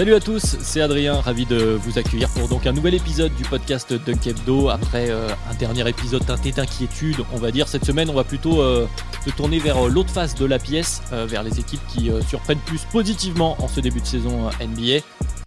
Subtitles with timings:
[0.00, 3.42] Salut à tous, c'est Adrien, ravi de vous accueillir pour donc un nouvel épisode du
[3.42, 4.70] podcast Dunk Hebdo.
[4.70, 8.62] Après euh, un dernier épisode teinté d'inquiétude, on va dire cette semaine, on va plutôt
[8.62, 8.86] euh,
[9.26, 12.86] se tourner vers euh, l'autre face de la pièce, vers les équipes qui surprennent plus
[12.90, 15.00] positivement en ce début de saison NBA.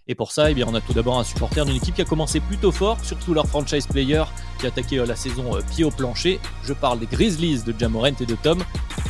[0.06, 2.04] Et pour ça, eh bien, on a tout d'abord un supporter d'une équipe qui a
[2.04, 4.22] commencé plutôt fort, surtout leur franchise player
[4.58, 6.40] qui a attaqué euh, la saison euh, pied au plancher.
[6.62, 8.62] Je parle des Grizzlies de Jamorent et de Tom.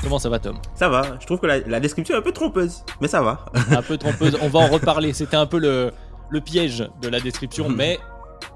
[0.04, 0.56] Comment ça va, Tom?
[0.76, 1.18] Ça va.
[1.20, 3.44] Je trouve que la, description est un peu trompeuse, mais ça va.
[3.72, 4.38] un peu trompeuse.
[4.40, 5.12] On va en reparler.
[5.14, 5.90] C'était un peu le,
[6.30, 7.98] le piège de la description, mais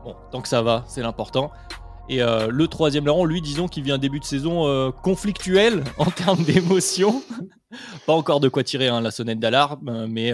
[0.04, 1.50] bon, tant que ça va, c'est l'important.
[2.08, 6.06] Et euh, le troisième larron, lui, disons qu'il vient un début de saison conflictuel en
[6.06, 7.20] termes d'émotion.
[8.06, 10.32] Pas encore de quoi tirer hein, la sonnette d'alarme, mais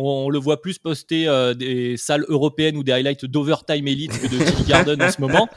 [0.00, 4.26] on, le voit plus poster euh, des salles européennes ou des highlights d'Overtime Elite que
[4.26, 5.48] de Tilly Garden en ce moment.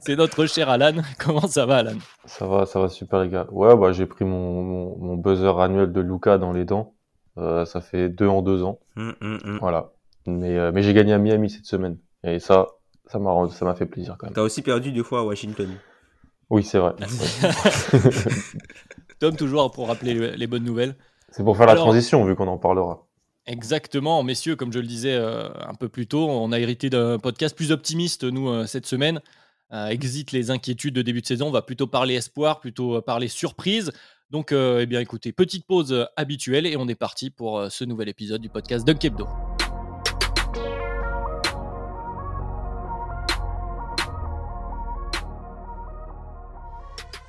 [0.00, 1.00] C'est notre cher Alan.
[1.18, 1.96] Comment ça va, Alan?
[2.26, 3.46] Ça va, ça va super, les gars.
[3.50, 6.94] Ouais, bah, j'ai pris mon, buzzer annuel de Luca dans les dents.
[7.38, 8.80] Euh, ça fait deux en deux ans.
[8.96, 9.58] Hum, hum, hum.
[9.60, 9.92] Voilà.
[10.26, 11.96] Mais, euh, mais j'ai gagné à Miami cette semaine.
[12.22, 12.66] Et ça,
[13.06, 14.34] ça m'a ça m'a fait plaisir quand même.
[14.34, 15.70] T'as aussi perdu deux fois à Washington.
[16.50, 16.92] Oui, c'est vrai.
[19.20, 20.96] Tom, toujours pour rappeler les bonnes nouvelles.
[21.30, 23.06] C'est pour faire la transition, vu qu'on en parlera.
[23.50, 27.18] Exactement, messieurs, comme je le disais euh, un peu plus tôt, on a hérité d'un
[27.18, 29.20] podcast plus optimiste, nous, euh, cette semaine.
[29.72, 33.26] Euh, exit les inquiétudes de début de saison, on va plutôt parler espoir, plutôt parler
[33.26, 33.90] surprise.
[34.30, 38.40] Donc, eh bien, écoutez, petite pause habituelle et on est parti pour ce nouvel épisode
[38.40, 39.26] du podcast Dunk Hebdo.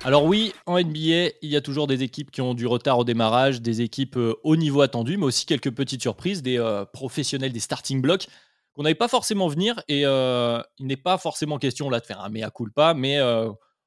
[0.04, 3.04] Alors oui, en NBA, il y a toujours des équipes qui ont du retard au
[3.04, 7.52] démarrage, des équipes euh, au niveau attendu, mais aussi quelques petites surprises, des euh, professionnels,
[7.52, 8.26] des starting blocks
[8.72, 9.80] qu'on n'avait pas forcément venir.
[9.86, 13.20] Et euh, il n'est pas forcément question là de faire un mea culpa, mais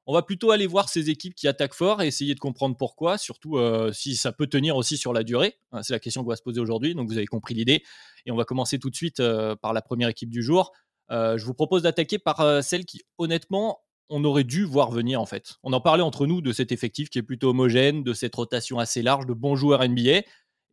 [0.05, 3.17] on va plutôt aller voir ces équipes qui attaquent fort et essayer de comprendre pourquoi,
[3.17, 3.57] surtout
[3.91, 5.55] si ça peut tenir aussi sur la durée.
[5.71, 7.83] Hein, c'est la question qu'on va se poser aujourd'hui, donc vous avez compris l'idée.
[8.27, 9.21] Et on va commencer tout de suite
[9.61, 10.71] par la première équipe du jour.
[11.09, 13.79] je vous propose d'attaquer par celle qui, honnêtement,
[14.09, 15.55] on aurait dû voir venir en fait.
[15.63, 18.79] On en parlait entre nous de cet effectif qui est plutôt homogène, de cette rotation
[18.79, 20.21] assez large de bons joueurs NBA.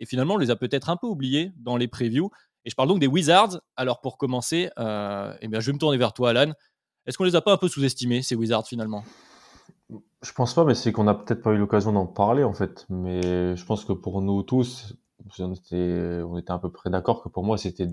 [0.01, 2.31] Et finalement, on les a peut-être un peu oubliés dans les previews.
[2.65, 3.61] Et je parle donc des Wizards.
[3.77, 6.53] Alors pour commencer, euh, eh bien, je vais me tourner vers toi, Alan.
[7.07, 9.05] Est-ce qu'on les a pas un peu sous-estimés, ces Wizards finalement?
[9.91, 12.87] Je pense pas, mais c'est qu'on n'a peut-être pas eu l'occasion d'en parler en fait.
[12.89, 14.95] Mais je pense que pour nous tous,
[15.39, 17.89] on était, on à peu près d'accord que pour moi, c'était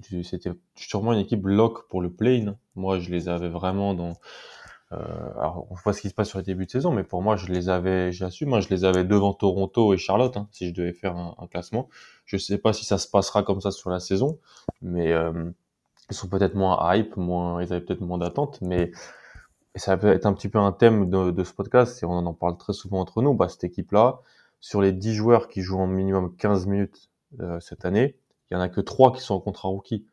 [0.75, 2.45] sûrement une équipe lock pour le play.
[2.75, 4.13] Moi, je les avais vraiment dans
[4.91, 7.35] alors, on voit ce qui se passe sur les débuts de saison, mais pour moi,
[7.35, 10.67] je les avais, j'ai assume, moi, je les avais devant Toronto et Charlotte, hein, si
[10.67, 11.89] je devais faire un, un, classement.
[12.25, 14.39] Je sais pas si ça se passera comme ça sur la saison,
[14.81, 15.51] mais euh,
[16.09, 18.91] ils sont peut-être moins hype, moins, ils avaient peut-être moins d'attente, mais
[19.75, 22.33] ça peut être un petit peu un thème de, de, ce podcast, et on en
[22.33, 23.33] parle très souvent entre nous.
[23.33, 24.21] Bah, cette équipe-là,
[24.59, 28.17] sur les 10 joueurs qui jouent en minimum 15 minutes euh, cette année,
[28.49, 30.07] il y en a que 3 qui sont en contrat rookie,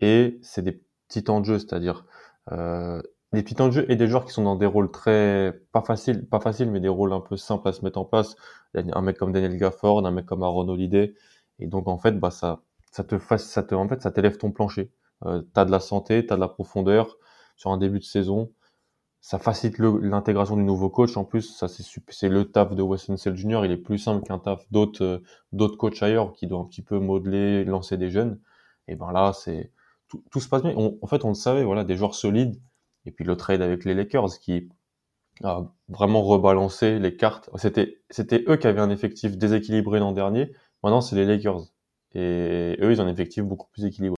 [0.00, 2.04] et c'est des petits temps de jeu, c'est-à-dire
[2.52, 3.02] euh,
[3.34, 6.26] des petits de jeu et des joueurs qui sont dans des rôles très pas faciles,
[6.26, 8.36] pas faciles, mais des rôles un peu simples à se mettre en place.
[8.74, 11.14] Un mec comme Daniel Gafford, un mec comme Aaron Holiday,
[11.58, 14.50] et donc en fait, bah ça, ça te ça te, en fait, ça t'élève ton
[14.52, 14.90] plancher.
[15.26, 17.16] Euh, t'as de la santé, t'as de la profondeur
[17.56, 18.50] sur un début de saison.
[19.20, 21.16] Ça facilite l'intégration du nouveau coach.
[21.16, 23.62] En plus, ça c'est le taf de Weston Sell Jr.
[23.64, 25.18] Il est plus simple qu'un taf d'autres euh,
[25.52, 28.40] d'autres coachs ailleurs qui doivent un petit peu modeler, lancer des jeunes.
[28.88, 29.72] Et ben là, c'est
[30.30, 30.74] tout, se passe bien.
[30.76, 32.60] en fait, on le savait, voilà, des joueurs solides
[33.06, 34.68] et puis le trade avec les Lakers qui
[35.42, 37.50] a vraiment rebalancé les cartes.
[37.56, 40.52] C'était, c'était eux qui avaient un effectif déséquilibré l'an dernier.
[40.82, 41.62] Maintenant, c'est les Lakers.
[42.14, 44.16] Et eux, ils ont un effectif beaucoup plus équilibré.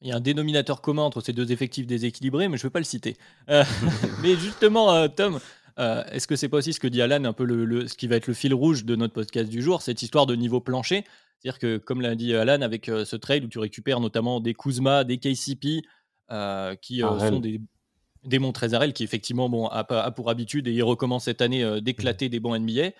[0.00, 2.72] Il y a un dénominateur commun entre ces deux effectifs déséquilibrés, mais je ne vais
[2.72, 3.16] pas le citer.
[3.48, 3.64] Euh,
[4.22, 5.38] mais justement, euh, Tom,
[5.78, 8.06] euh, est-ce que c'est pas aussi ce que dit Alan, un peu le, ce qui
[8.06, 11.04] va être le fil rouge de notre podcast du jour, cette histoire de niveau plancher?
[11.38, 15.04] C'est-à-dire que, comme l'a dit Alan, avec ce trade où tu récupères notamment des Kuzma,
[15.04, 15.82] des KCP,
[16.80, 17.60] qui sont des
[18.28, 22.28] Démon Trezarel, qui effectivement bon, a, pour habitude, et il recommence cette année, euh, d'éclater
[22.28, 22.90] des bons NBA.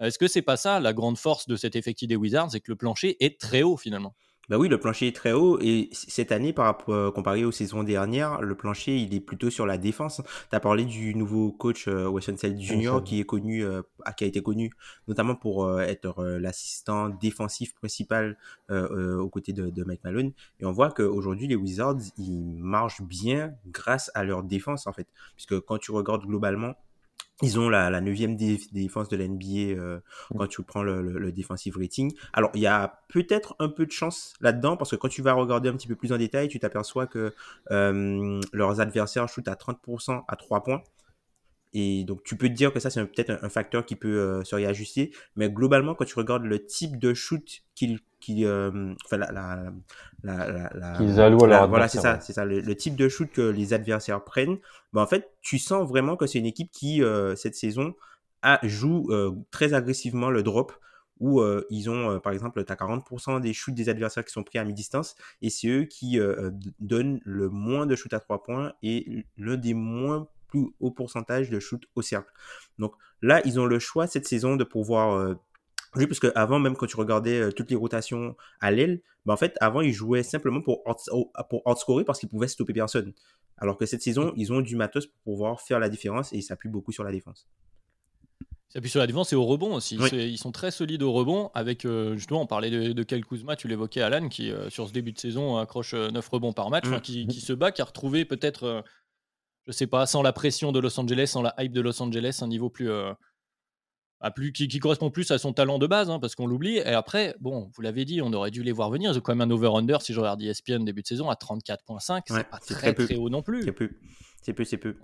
[0.00, 2.70] Est-ce que c'est pas ça la grande force de cet effectif des Wizards, c'est que
[2.70, 4.14] le plancher est très haut finalement?
[4.50, 7.52] Bah oui, le plancher est très haut et cette année, par rapport, euh, comparé aux
[7.52, 10.22] saisons dernières, le plancher il est plutôt sur la défense.
[10.50, 12.98] Tu as parlé du nouveau coach euh, Weston Jr.
[13.04, 13.82] qui est connu, euh,
[14.16, 14.72] qui a été connu
[15.06, 18.36] notamment pour euh, être l'assistant défensif principal
[18.70, 20.32] aux côtés de, de, Mike Malone.
[20.58, 25.06] Et on voit qu'aujourd'hui les Wizards ils marchent bien grâce à leur défense en fait,
[25.36, 26.74] puisque quand tu regardes globalement
[27.42, 28.36] ils ont la, la 9
[28.72, 29.98] défense de la NBA euh,
[30.30, 30.38] mmh.
[30.38, 32.12] quand tu prends le, le, defensive rating.
[32.32, 35.32] Alors, il y a peut-être un peu de chance là-dedans parce que quand tu vas
[35.32, 37.34] regarder un petit peu plus en détail, tu t'aperçois que
[37.70, 40.82] euh, leurs adversaires shootent à 30% à 3 points.
[41.72, 44.44] Et donc, tu peux te dire que ça, c'est peut-être un, facteur qui peut euh,
[44.44, 45.12] se réajuster.
[45.36, 49.72] Mais globalement, quand tu regardes le type de shoot qu'ils qui euh, enfin la la
[50.22, 53.30] la, la, qu'ils allouent à leur voilà c'est ça c'est ça le, type de shoot
[53.32, 54.58] que les adversaires prennent
[54.92, 57.94] ben en fait tu sens vraiment que c'est une équipe qui euh, cette saison
[58.42, 60.72] a, joue euh, très agressivement le drop
[61.18, 64.58] où ils ont par exemple tu as 40% des shoots des adversaires qui sont pris
[64.58, 66.18] à mi-distance et c'est eux qui
[66.78, 71.50] donnent le moins de shoots à 3 points et l'un des moins plus hauts pourcentages
[71.50, 72.30] de shoots au cercle
[72.78, 75.36] donc là ils ont le choix cette saison de pouvoir
[75.96, 79.36] oui, parce qu'avant, même quand tu regardais euh, toutes les rotations à l'aile, ben en
[79.36, 80.84] fait, avant, ils jouaient simplement pour,
[81.48, 83.12] pour outscorer parce qu'ils pouvaient stopper personne.
[83.58, 86.42] Alors que cette saison, ils ont du matos pour pouvoir faire la différence et ils
[86.42, 87.48] s'appuient beaucoup sur la défense.
[88.40, 89.96] Ils s'appuient sur la défense et au rebond aussi.
[90.12, 91.50] Ils sont très solides au rebond.
[91.54, 94.86] Avec, euh, justement, on parlait de, de Kel Kuzma, tu l'évoquais, Alan, qui, euh, sur
[94.86, 97.00] ce début de saison, accroche 9 rebonds par match, mmh.
[97.00, 98.84] qui, qui, se bat, qui a retrouvé peut-être,
[99.70, 102.40] je sais pas, sans la pression de Los Angeles, sans la hype de Los Angeles,
[102.42, 102.90] un niveau plus
[104.28, 106.76] plus, qui, correspond plus à son talent de base, hein, parce qu'on l'oublie.
[106.76, 109.12] Et après, bon, vous l'avez dit, on aurait dû les voir venir.
[109.14, 112.22] Ils quand même un over-under, si je regarde ESPN début de saison, à 34,5.
[112.26, 113.62] c'est pas très, très, haut non plus.
[113.62, 113.90] C'est peu.
[114.42, 114.96] C'est peu, c'est peu.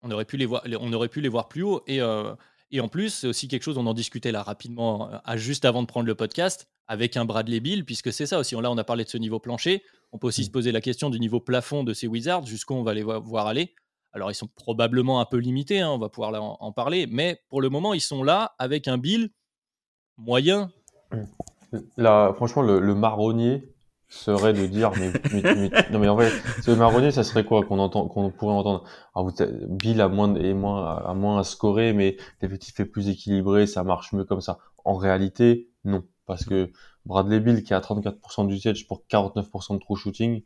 [0.00, 1.82] On aurait, pu les voir, on aurait pu les voir plus haut.
[1.86, 2.34] Et, euh,
[2.74, 5.64] et en plus, c'est aussi quelque chose, on en discutait là rapidement, euh, à, juste
[5.64, 8.56] avant de prendre le podcast, avec un Bradley Bill, puisque c'est ça aussi.
[8.60, 9.84] Là, on a parlé de ce niveau plancher.
[10.10, 10.46] On peut aussi mmh.
[10.46, 13.46] se poser la question du niveau plafond de ces Wizards, jusqu'où on va les voir
[13.46, 13.76] aller.
[14.12, 17.62] Alors, ils sont probablement un peu limités, hein, on va pouvoir en, parler, mais pour
[17.62, 19.30] le moment, ils sont là avec un bill
[20.16, 20.72] moyen.
[21.96, 23.72] Là, franchement, le, marronnier
[24.14, 25.12] serait de dire, mais,
[25.90, 26.32] non, mais en fait,
[26.62, 28.84] ce marronnier, ça serait quoi qu'on entend, qu'on pourrait entendre?
[29.14, 29.32] Alors,
[29.68, 33.84] Bill a moins, et moins, a moins à scorer, mais l'effectif est plus équilibré, ça
[33.84, 34.58] marche mieux comme ça.
[34.84, 36.70] En réalité, non, parce que
[37.06, 40.42] Bradley Bill qui a 34% d'usage pour 49% de true shooting,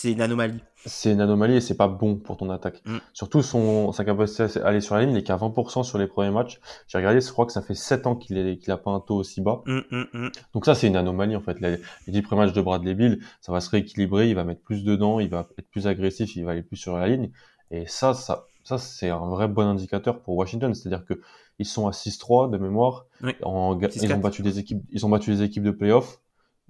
[0.00, 0.60] c'est une anomalie.
[0.86, 2.80] C'est une anomalie et c'est pas bon pour ton attaque.
[2.86, 2.96] Mm.
[3.12, 6.06] Surtout son, sa capacité à aller sur la ligne, il est qu'à 20% sur les
[6.06, 6.58] premiers matchs.
[6.88, 9.00] J'ai regardé, je crois que ça fait 7 ans qu'il est, qu'il a pas un
[9.00, 9.60] taux aussi bas.
[9.66, 11.60] Mm, mm, Donc ça, c'est une anomalie, en fait.
[11.60, 14.82] Les, 10 premiers matchs de Bradley Bill, ça va se rééquilibrer, il va mettre plus
[14.82, 17.30] dedans, il va être plus agressif, il va aller plus sur la ligne.
[17.70, 20.72] Et ça, ça, ça, c'est un vrai bon indicateur pour Washington.
[20.72, 21.20] C'est-à-dire que
[21.58, 23.04] ils sont à 6-3 de mémoire.
[23.42, 26.20] En, ils ont battu des équipes, ils ont battu des équipes de playoffs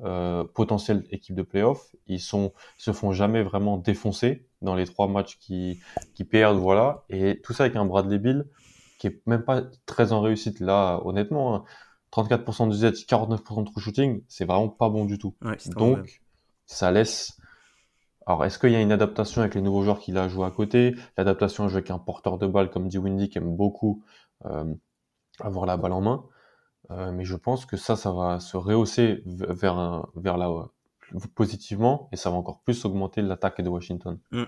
[0.04, 1.94] euh, potentielle équipe de playoff.
[2.06, 5.80] Ils sont, se font jamais vraiment défoncer dans les trois matchs qui,
[6.14, 7.04] qui perdent, voilà.
[7.08, 8.46] Et tout ça avec un Bradley Bill
[8.98, 11.64] qui est même pas très en réussite là, honnêtement.
[12.12, 15.34] 34% de Z, 49% de true shooting, c'est vraiment pas bon du tout.
[15.76, 16.20] Donc,
[16.66, 17.38] ça laisse.
[18.26, 20.50] Alors, est-ce qu'il y a une adaptation avec les nouveaux joueurs qu'il a joué à
[20.50, 20.94] côté?
[21.16, 24.04] L'adaptation avec un porteur de balle comme dit Windy qui aime beaucoup
[24.44, 24.74] euh,
[25.40, 26.24] avoir la balle en main.
[26.90, 30.50] Euh, mais je pense que ça, ça va se rehausser vers, un, vers là
[31.34, 34.18] positivement et ça va encore plus augmenter l'attaque de Washington.
[34.32, 34.44] Mm.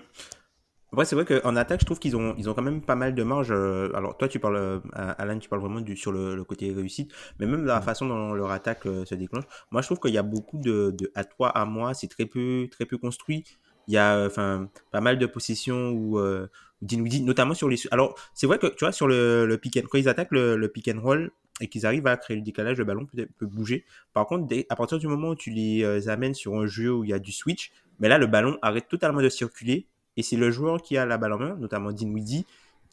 [0.91, 3.15] Ouais, c'est vrai qu'en attaque, je trouve qu'ils ont, ils ont quand même pas mal
[3.15, 3.51] de marge.
[3.51, 7.11] Euh, alors, toi, tu parles, euh, Alan, tu parles vraiment du, sur le, côté réussite,
[7.39, 7.83] mais même la mm.
[7.83, 9.45] façon dont leur attaque se déclenche.
[9.71, 12.25] Moi, je trouve qu'il y a beaucoup de, de à toi, à moi, c'est très
[12.27, 13.43] peu, très peu construit.
[13.87, 16.47] Il y a, enfin, pas mal de possessions où, euh,
[16.81, 17.77] notamment sur les.
[17.89, 20.55] Alors, c'est vrai que, tu vois, sur le, le pick and, quand ils attaquent le,
[20.57, 23.45] le pick and roll, et qu'ils arrivent à créer le décalage, le ballon peut, peut
[23.45, 23.85] bouger.
[24.13, 26.91] Par contre, dès, à partir du moment où tu les euh, amènes sur un jeu
[26.91, 30.23] où il y a du switch, mais là, le ballon arrête totalement de circuler et
[30.23, 32.45] c'est le joueur qui a la balle en main, notamment Dinwiddie,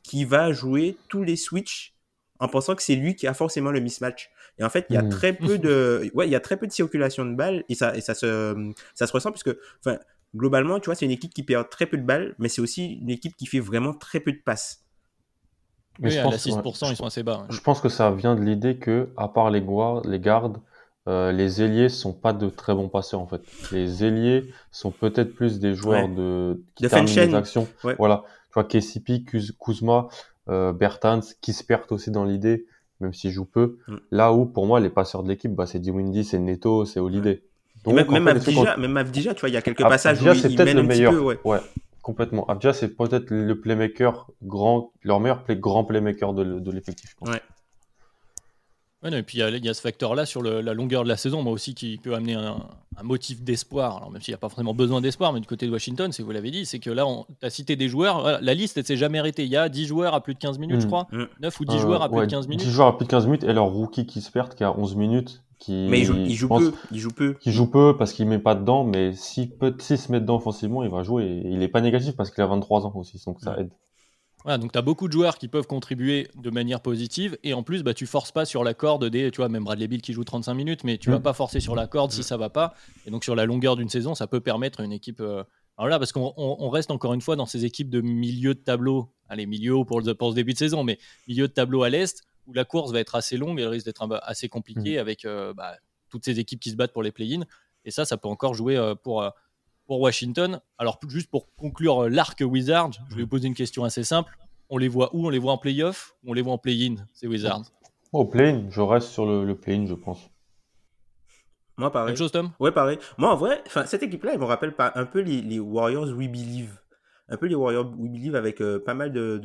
[0.03, 1.95] qui va jouer tous les switches
[2.39, 4.31] en pensant que c'est lui qui a forcément le mismatch.
[4.59, 5.09] Et en fait, il y a mmh.
[5.11, 7.95] très peu de, ouais, il y a très peu de circulation de balles et ça,
[7.97, 9.99] et ça se, ça se ressent puisque, enfin,
[10.35, 12.99] globalement, tu vois, c'est une équipe qui perd très peu de balles, mais c'est aussi
[13.03, 14.85] une équipe qui fait vraiment très peu de passes.
[16.01, 17.47] Mais je pense, 6%, ils sont assez bas.
[17.51, 19.65] Je pense que ça vient de l'idée que, à part les,
[20.05, 20.59] les gardes,
[21.09, 23.43] euh, les ailiers sont pas de très bons passeurs en fait.
[23.73, 27.69] Les ailiers sont peut-être plus des joueurs de qui de terminent les actions.
[27.99, 29.25] Voilà, tu vois KCP,
[29.59, 30.09] Kuzma,
[30.49, 32.67] euh, Bertans, qui se perdent aussi dans l'idée,
[33.01, 33.79] même s'ils jouent peu.
[33.89, 33.97] Mm.
[34.11, 37.43] Là où pour moi les passeurs de l'équipe, bah, c'est Windy, c'est Neto, c'est Holiday.
[37.85, 40.87] Donc, même, même, tu vois, il y a quelques passages où il, mène le un
[40.87, 41.13] meilleur.
[41.13, 41.39] Petit peu, ouais.
[41.45, 41.61] ouais.
[42.03, 42.47] Complètement.
[42.47, 47.15] Abdia, c'est peut-être le playmaker grand, leur meilleur play, grand playmaker de, de l'effectif.
[47.21, 47.41] Ouais.
[49.03, 51.53] Ouais, et puis il y, a ce facteur-là sur la longueur de la saison, moi
[51.55, 52.59] aussi, qui peut amener un,
[53.03, 53.97] motif d'espoir.
[53.97, 56.23] Alors, même s'il n'y a pas forcément besoin d'espoir, mais du côté de Washington, c'est
[56.23, 57.07] vous l'avez dit, c'est que là,
[57.41, 58.41] tu as cité des joueurs.
[58.43, 59.45] la liste, elle s'est jamais arrêtée.
[59.45, 60.91] Il y a 10 joueurs à plus de 15 minutes, je mm.
[60.91, 61.07] crois.
[61.13, 61.63] 9 mm.
[61.63, 62.67] ou 10 joueurs à plus de 15 minutes.
[62.67, 64.79] 10 joueurs à plus de 15 minutes et leur rookie qui se perd, qui a
[64.79, 65.43] 11 minutes.
[65.59, 66.73] Qui, mais il joue, il joue peu.
[66.91, 67.35] Il joue peu.
[67.35, 70.83] Qui joue peu parce qu'il met pas dedans, mais si peut se met dedans offensivement,
[70.83, 71.25] il va jouer.
[71.25, 73.71] Et il est pas négatif parce qu'il a 23 ans aussi, donc ça aide.
[74.45, 77.63] Voilà, donc tu as beaucoup de joueurs qui peuvent contribuer de manière positive et en
[77.63, 80.15] plus bah, tu forces pas sur la corde des tu vois même Bradley Bill qui
[80.15, 81.23] joue 35 minutes mais tu vas mm.
[81.23, 82.25] pas forcer sur la corde si mm.
[82.25, 82.75] ça va pas
[83.07, 85.45] et donc sur la longueur d'une saison ça peut permettre une équipe euh,
[85.77, 89.13] alors là parce qu'on reste encore une fois dans ces équipes de milieu de tableau
[89.29, 92.23] allez milieu pour, le, pour ce début de saison mais milieu de tableau à l'est
[92.47, 95.01] où la course va être assez longue elle risque d'être assez compliquée mm.
[95.01, 95.77] avec euh, bah,
[96.09, 97.43] toutes ces équipes qui se battent pour les play-in
[97.85, 99.23] et ça ça peut encore jouer euh, pour
[99.91, 104.05] pour Washington alors juste pour conclure l'arc Wizard je vais vous poser une question assez
[104.05, 104.37] simple
[104.71, 105.27] on les voit où?
[105.27, 107.65] On les voit en playoff ou on les voit en play-in, ces Wizards?
[108.13, 110.31] Au play-in, je reste sur le, play-in, je pense.
[111.77, 112.09] Moi, pareil.
[112.09, 112.53] Même chose, Tom?
[112.61, 112.99] Ouais, pareil.
[113.19, 116.79] Moi, en vrai, cette équipe-là, elle me rappelle pas un peu les, Warriors We Believe.
[117.29, 119.39] Un peu les Warriors We Believe avec euh, pas mal de,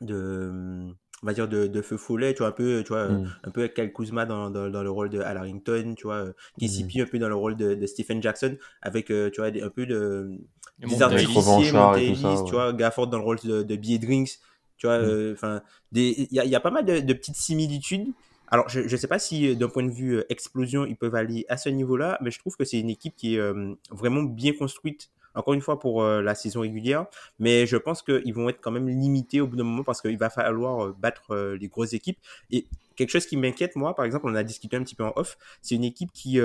[0.00, 3.30] de, on va dire de, de feu follet, tu vois, un peu, tu vois, mm.
[3.44, 6.26] un peu Kyle Kuzma dans, dans, le rôle de Al Harrington, tu vois,
[6.58, 7.02] KCP mm.
[7.02, 10.30] un peu dans le rôle de, Stephen Jackson, avec, euh, tu vois, un peu de,
[10.78, 11.72] des artificiers,
[12.46, 13.98] tu vois, Gafford dans le rôle de, de B.A.
[13.98, 14.38] Drinks,
[14.78, 15.04] tu vois, mm.
[15.04, 15.62] euh, enfin,
[15.92, 18.08] il y a, y a, pas mal de, petites similitudes.
[18.52, 21.44] Alors, je ne sais pas si euh, d'un point de vue explosion, ils peuvent aller
[21.48, 23.52] à ce niveau-là, mais je trouve que c'est une équipe qui est
[23.90, 27.06] vraiment bien construite encore une fois pour euh, la saison régulière,
[27.38, 30.18] mais je pense qu'ils vont être quand même limités au bout d'un moment parce qu'il
[30.18, 32.18] va falloir euh, battre euh, les grosses équipes.
[32.50, 35.12] Et quelque chose qui m'inquiète, moi, par exemple, on a discuté un petit peu en
[35.16, 36.38] off, c'est une équipe qui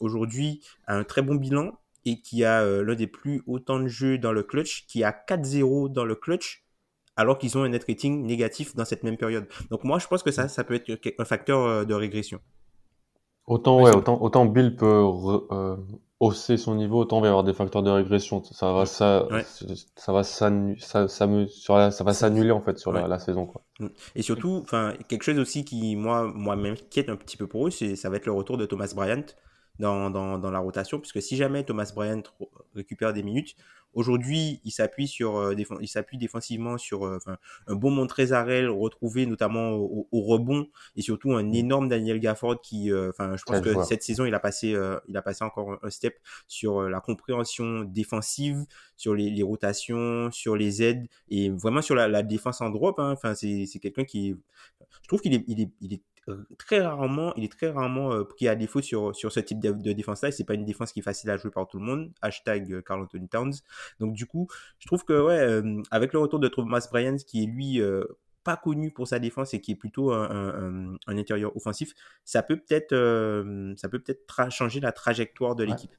[0.00, 1.72] aujourd'hui a un très bon bilan
[2.04, 5.12] et qui a l'un des plus hauts temps de jeu dans le clutch, qui a
[5.12, 6.64] 4-0 dans le clutch,
[7.16, 9.46] alors qu'ils ont un net rating négatif dans cette même période.
[9.70, 12.40] Donc moi, je pense que ça, ça peut être un facteur de régression.
[13.46, 15.04] Autant, ouais, autant, autant Bill peut
[16.24, 18.42] hausser son niveau, autant il va y avoir des facteurs de régression.
[18.42, 19.28] Ça va, ça,
[19.96, 23.06] ça va s'annuler, ça, ça, me, sur la, ça va s'annuler en fait sur la,
[23.06, 23.62] la, saison, quoi.
[23.80, 23.88] Mm.
[24.16, 27.70] Et surtout, enfin, quelque chose aussi qui, moi, moi m'inquiète un petit peu pour eux,
[27.70, 29.24] c'est, ça va être le retour de Thomas Bryant
[29.78, 32.22] dans, dans, dans la rotation, puisque si jamais Thomas Bryant
[32.74, 33.56] récupère des minutes,
[33.94, 37.18] Aujourd'hui, il s'appuie sur, euh, il s'appuie défensivement sur euh,
[37.66, 41.54] un bon Montrezarel retrouvé notamment au, rebond et surtout un mm.
[41.54, 44.76] énorme Daniel Gafford qui, euh, enfin, je pense que cette saison, il a passé,
[45.08, 46.16] il a passé encore un step
[46.48, 48.64] sur la compréhension défensive,
[48.96, 52.98] sur les, rotations, sur les aides et vraiment sur la, défense en drop.
[52.98, 53.12] Hein.
[53.12, 54.34] Enfin, c'est quelqu'un qui,
[55.02, 56.02] je trouve qu'il est, il est, il est
[56.58, 59.92] très rarement, il est très rarement euh, pris à défaut sur, sur ce type de,
[59.92, 60.30] défense-là.
[60.30, 62.12] C'est pas une défense qui est facile à jouer par tout le monde.
[62.22, 63.54] Hashtag euh, Carl Anthony Towns.
[64.00, 67.44] Donc, du coup, je trouve que, ouais, euh, avec le retour de Thomas Bryant, qui
[67.44, 67.80] est lui
[68.42, 72.58] pas connu pour sa défense et qui est plutôt un, un, intérieur offensif, ça peut
[72.58, 72.94] peut-être
[73.76, 75.94] ça peut peut-être changer la trajectoire de l'équipe.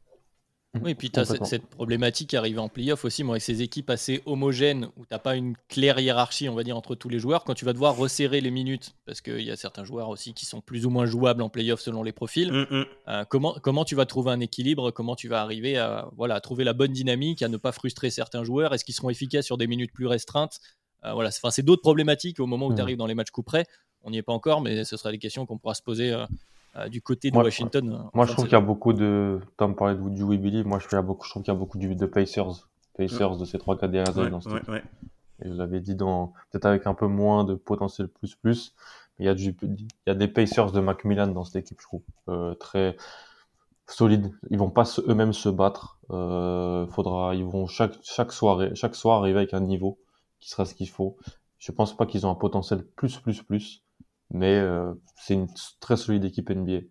[0.82, 3.62] Oui, et puis tu as cette, problématique qui arrive en playoff aussi, moi, avec ces
[3.62, 7.10] équipes assez homogènes où tu n'as pas une claire hiérarchie, on va dire, entre tous
[7.10, 7.44] les joueurs.
[7.44, 10.46] Quand tu vas devoir resserrer les minutes, parce qu'il y a certains joueurs aussi qui
[10.46, 12.86] sont plus ou moins jouables en playoff selon les profils, mm, mm.
[13.08, 16.64] Euh, comment, comment tu vas trouver un équilibre Comment tu vas arriver à, voilà, trouver
[16.64, 19.68] la bonne dynamique, à ne pas frustrer certains joueurs Est-ce qu'ils seront efficaces sur des
[19.68, 20.60] minutes plus restreintes
[21.04, 22.76] euh, voilà, C'est d'autres problématiques au moment où mm.
[22.76, 23.66] tu arrives dans les matchs coup près.
[24.02, 26.12] On n'y est pas encore, mais ce sera des questions qu'on pourra se poser.
[26.12, 26.26] Euh,
[26.90, 27.94] du côté de Washington.
[27.94, 29.40] Euh, moi, je trouve qu'il y a beaucoup de.
[29.58, 30.68] Tom parlait de du We Believe.
[30.68, 31.02] Moi, je, trouve
[31.44, 32.68] qu'il y a beaucoup de Pacers.
[32.98, 34.84] Pacers de ces 3-4 dernières années dans ce ouais,
[35.42, 36.34] Et je l'avais dit dans.
[36.52, 38.76] Peut-être avec un peu moins de potentiel plus-plus.
[39.18, 41.80] Mais il y, a du, il y a des Pacers de Macmillan dans cette équipe,
[41.80, 42.04] je trouve.
[42.28, 42.98] Euh, très
[43.88, 44.32] solide.
[44.50, 46.00] Ils vont pas eux-mêmes se battre.
[46.12, 50.00] Euh, faudra, ils vont chaque, chaque soirée, chaque soir arriver avec un niveau
[50.40, 51.18] qui sera ce qu'il faut.
[51.60, 53.85] Je pense pas qu'ils ont un potentiel plus, plus, plus
[54.32, 55.48] mais euh, c'est une
[55.80, 56.82] très solide équipe NBA.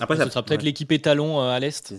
[0.00, 1.94] Après, ça, sera peut-être l'équipe étalon euh, à l'Est.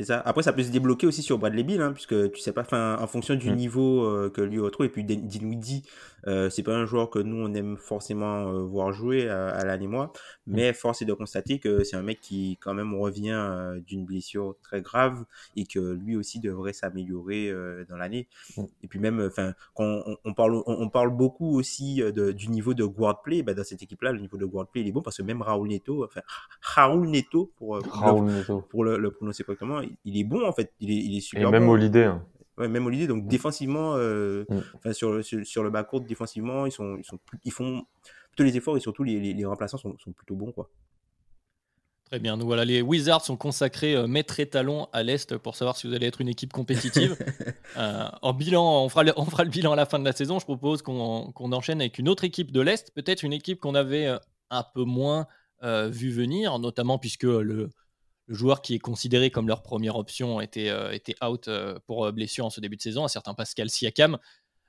[0.00, 0.20] C'est ça.
[0.20, 2.64] Après, ça peut se débloquer aussi sur Bradley Bill, hein, puisque tu sais pas,
[3.00, 3.54] en fonction du mm.
[3.54, 5.82] niveau euh, que lui retrouve, et puis Dinwiddie,
[6.26, 9.64] euh, c'est pas un joueur que nous on aime forcément euh, voir jouer à, à
[9.64, 10.12] l'année mois,
[10.46, 10.54] mm.
[10.54, 14.04] mais force est de constater que c'est un mec qui quand même revient euh, d'une
[14.04, 15.24] blessure très grave
[15.56, 17.52] et que lui aussi devrait s'améliorer
[17.88, 18.28] dans l'année.
[18.56, 18.64] Mm.
[18.82, 22.84] Et puis même, enfin, on, on, parle, on, parle beaucoup aussi de, du niveau de
[22.84, 23.42] guard play.
[23.42, 25.42] Bah, dans cette équipe-là, le niveau de guard play il est bon parce que même
[25.42, 26.20] Raoul Neto, enfin
[26.60, 30.96] Raoul Neto pour, le, pour le, prononcer correctement, il, est bon en fait, il est,
[30.96, 31.48] il est super.
[31.48, 32.04] Et même Holiday.
[32.04, 32.24] Hein.
[32.58, 33.06] Ouais, même l'idée.
[33.06, 34.44] Donc défensivement, euh,
[34.84, 34.92] mm.
[34.92, 37.84] sur, sur, sur, le bas court, défensivement, ils, sont, ils, sont, ils font
[38.30, 40.50] plutôt les efforts et surtout les, les, remplaçants sont, sont, plutôt bons.
[40.50, 40.68] Quoi.
[42.06, 42.36] Très bien.
[42.36, 45.94] Donc voilà, les Wizards sont consacrés euh, maître étalon à l'Est pour savoir si vous
[45.94, 47.16] allez être une équipe compétitive.
[47.76, 50.12] euh, en bilan, on fera, le, on fera le bilan à la fin de la
[50.12, 50.40] saison.
[50.40, 54.06] Je propose qu'on enchaîne avec une autre équipe de l'Est, peut-être une équipe qu'on avait
[54.06, 54.18] euh,
[54.50, 55.26] un peu moins
[55.60, 57.70] vu venir, notamment puisque le,
[58.28, 61.48] joueur qui est considéré comme leur première option était, était out
[61.86, 64.18] pour blessure en ce début de saison, un certain Pascal Siakam.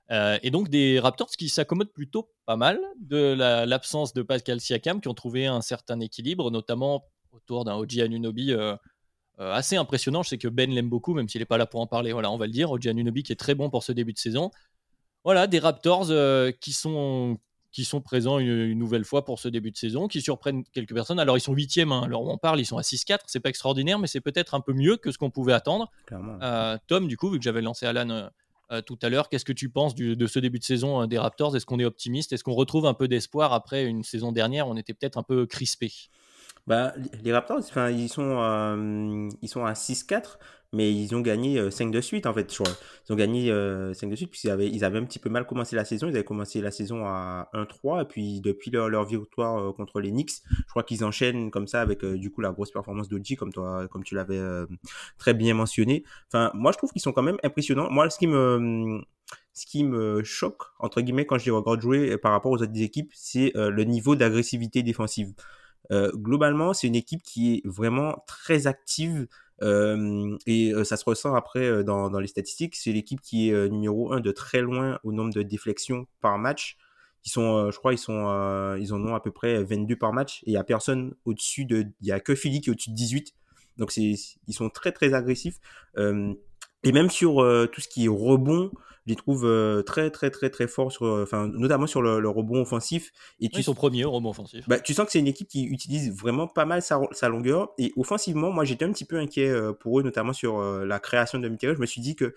[0.09, 5.07] et donc des Raptors qui s'accommodent plutôt pas mal de l'absence de Pascal Siakam, qui
[5.07, 8.55] ont trouvé un certain équilibre, notamment autour d'un OG Anunobi
[9.39, 10.21] euh, assez impressionnant.
[10.21, 12.11] Je sais que Ben l'aime beaucoup, même s'il n'est pas là pour en parler.
[12.11, 12.71] Voilà, on va le dire.
[12.71, 14.51] Oji Anunobi qui est très bon pour ce début de saison.
[15.23, 17.37] Voilà, des Raptors euh, qui sont
[17.71, 21.19] qui sont présents une, nouvelle fois pour ce début de saison, qui surprennent quelques personnes.
[21.19, 22.01] Alors ils sont huitièmes, hein.
[22.03, 24.73] alors on parle, ils sont à 6-4, c'est pas extraordinaire, mais c'est peut-être un peu
[24.73, 25.91] mieux que ce qu'on pouvait attendre.
[26.11, 28.29] Euh, Tom, du coup, vu que j'avais lancé Alan
[28.85, 31.55] tout à l'heure, qu'est-ce que tu penses de ce début de saison des Raptors?
[31.55, 32.33] Est-ce qu'on est optimiste?
[32.33, 34.67] Est-ce qu'on retrouve un peu d'espoir après une saison dernière?
[34.67, 35.91] On était peut-être un peu crispé.
[36.69, 40.37] Bah, les Raptors, ils sont, euh, ils sont à 6-4,
[40.71, 42.73] mais ils ont gagné 5 euh, de suite, en fait, je crois.
[43.07, 45.45] Ils ont gagné 5 euh, de suite, puisqu'ils avaient, ils avaient un petit peu mal
[45.45, 46.07] commencé la saison.
[46.07, 50.11] Ils avaient commencé la saison à 1-3, et puis depuis leur, leur victoire contre les
[50.11, 53.51] Knicks, je crois qu'ils enchaînent comme ça avec, du coup, la grosse performance d'Oji, comme
[53.51, 54.39] toi, comme tu l'avais
[55.17, 56.03] très bien mentionné.
[56.27, 57.89] Enfin, moi, je trouve qu'ils sont quand même impressionnants.
[57.89, 59.01] Moi, ce qui me,
[59.53, 62.81] ce qui me choque, entre guillemets, quand je les regarde jouer par rapport aux autres
[62.81, 65.33] équipes, c'est le niveau d'agressivité défensive.
[65.91, 69.27] Euh, globalement, c'est une équipe qui est vraiment très active
[69.61, 72.75] euh, et euh, ça se ressent après dans, dans les statistiques.
[72.75, 76.77] C'est l'équipe qui est numéro 1 de très loin au nombre de déflexions par match.
[77.25, 80.41] Ils sont, je crois, ils sont, ils en ont à peu près 22 par match
[80.43, 82.91] et il y a personne au-dessus de, il y a que Philly qui est au-dessus
[82.91, 83.33] de 18.
[83.77, 84.17] Donc ils
[84.51, 85.59] sont très très agressifs.
[85.97, 88.71] et même sur tout ce qui est rebond,
[89.09, 92.29] je les trouve euh, très très très très forts sur, euh, enfin notamment sur le,
[92.29, 93.11] rebond offensif.
[93.39, 94.65] Et tu, ils sont premiers au rebond offensif.
[94.67, 97.69] Bah, tu sens que c'est une équipe qui utilise vraiment pas mal sa, sa longueur.
[97.79, 101.39] Et offensivement, moi j'étais un petit peu inquiet euh, pour eux, notamment sur la création
[101.39, 101.75] de Michael.
[101.75, 102.35] Je me suis dit que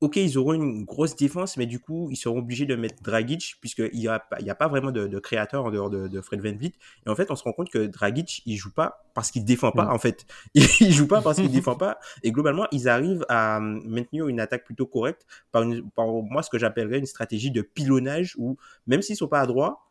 [0.00, 3.56] ok, ils auront une grosse défense, mais du coup, ils seront obligés de mettre Dragic,
[3.60, 6.20] puisqu'il n'y a, il y a pas vraiment de, de, créateur en dehors de, de
[6.22, 6.72] Fred Van Vliet.
[7.06, 9.72] Et en fait, on se rend compte que Dragic, il joue pas parce qu'il défend
[9.72, 10.24] pas, en fait.
[10.54, 11.98] Il joue pas parce qu'il défend pas.
[12.22, 16.48] Et globalement, ils arrivent à maintenir une attaque plutôt correcte par, une, par moi, ce
[16.48, 19.89] que j'appellerais une stratégie de pilonnage où, même s'ils sont pas à droit,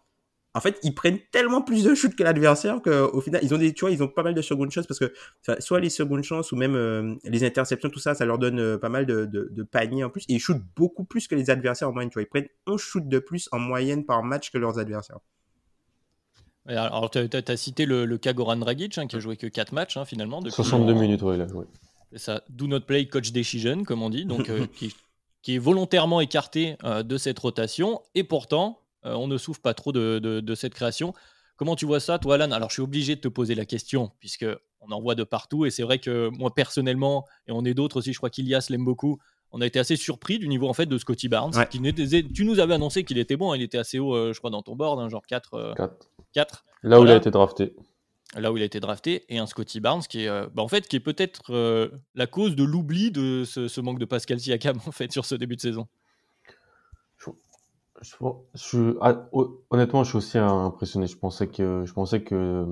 [0.59, 3.73] en fait, ils prennent tellement plus de shoots que l'adversaire qu'au final, ils ont des,
[3.73, 5.13] tu vois, ils ont pas mal de secondes chances parce que
[5.59, 8.77] soit les secondes chances ou même euh, les interceptions, tout ça, ça leur donne euh,
[8.77, 11.87] pas mal de, de, paniers en plus et ils shootent beaucoup plus que les adversaires
[11.87, 12.09] en moyenne.
[12.09, 15.19] Tu vois, ils prennent un shoot de plus en moyenne par match que leurs adversaires.
[16.67, 19.71] Alors, tu as, cité le, le cas Goran Dragic hein, qui a joué que 4
[19.71, 20.41] matchs hein, finalement.
[20.41, 21.67] Depuis 62 minutes, ouais, il a joué.
[22.11, 24.93] C'est ça, do not play coach decision, comme on dit, donc euh, qui,
[25.41, 29.91] qui, est volontairement écarté de cette rotation et pourtant euh, on ne souffre pas trop
[29.91, 31.13] de, cette création.
[31.55, 32.51] Comment tu vois ça, toi, Alan?
[32.51, 34.45] Alors, je suis obligé de te poser la question, puisque
[34.81, 35.65] on en voit de partout.
[35.65, 38.85] Et c'est vrai que moi, personnellement, et on est d'autres aussi, je crois qu'Ilias l'aime
[38.85, 39.19] beaucoup,
[39.51, 41.53] on a été assez surpris du niveau en fait de Scotty Barnes.
[41.69, 41.81] Qui
[42.33, 44.51] tu nous avais annoncé qu'il était bon, hein, il était assez haut, euh, je crois,
[44.51, 45.75] dans ton board, hein, genre 4.
[46.33, 46.65] 4.
[46.85, 47.73] Euh, Là où il a été drafté.
[48.35, 50.87] Là où il a été drafté, et un Scotty Barnes qui est, bah, en fait,
[50.87, 51.51] qui est peut-être
[52.13, 55.35] la cause de l'oubli de ce, ce, manque de Pascal Siakam en fait sur ce
[55.35, 55.87] début de saison.
[58.01, 59.27] Je, ah,
[59.69, 61.07] honnêtement, je suis aussi impressionné.
[61.07, 62.65] Je pensais que, je pensais que,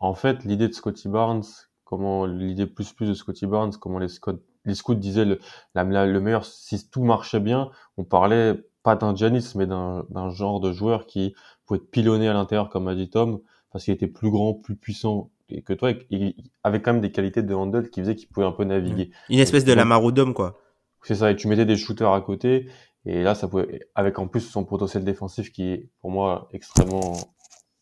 [0.00, 1.44] en fait, l'idée de Scotty Barnes,
[1.84, 5.38] comment l'idée plus plus de Scotty Barnes, comment les scouts, les scouts disaient le,
[5.74, 10.72] le meilleur, si tout marchait bien, on parlait pas d'un Janis, mais d'un genre de
[10.72, 14.30] joueur qui pouvait être pilonné à l'intérieur, comme a dit Tom, parce qu'il était plus
[14.30, 15.30] grand, plus puissant
[15.64, 18.52] que toi, et avait quand même des qualités de handle qui faisaient qu'il pouvait un
[18.52, 19.10] peu naviguer.
[19.28, 20.02] Une espèce de Lamar
[20.34, 20.58] quoi.
[21.02, 22.68] C'est ça, et tu mettais des shooters à côté,
[23.06, 27.16] et là, ça pouvait, avec en plus son potentiel défensif qui est pour moi extrêmement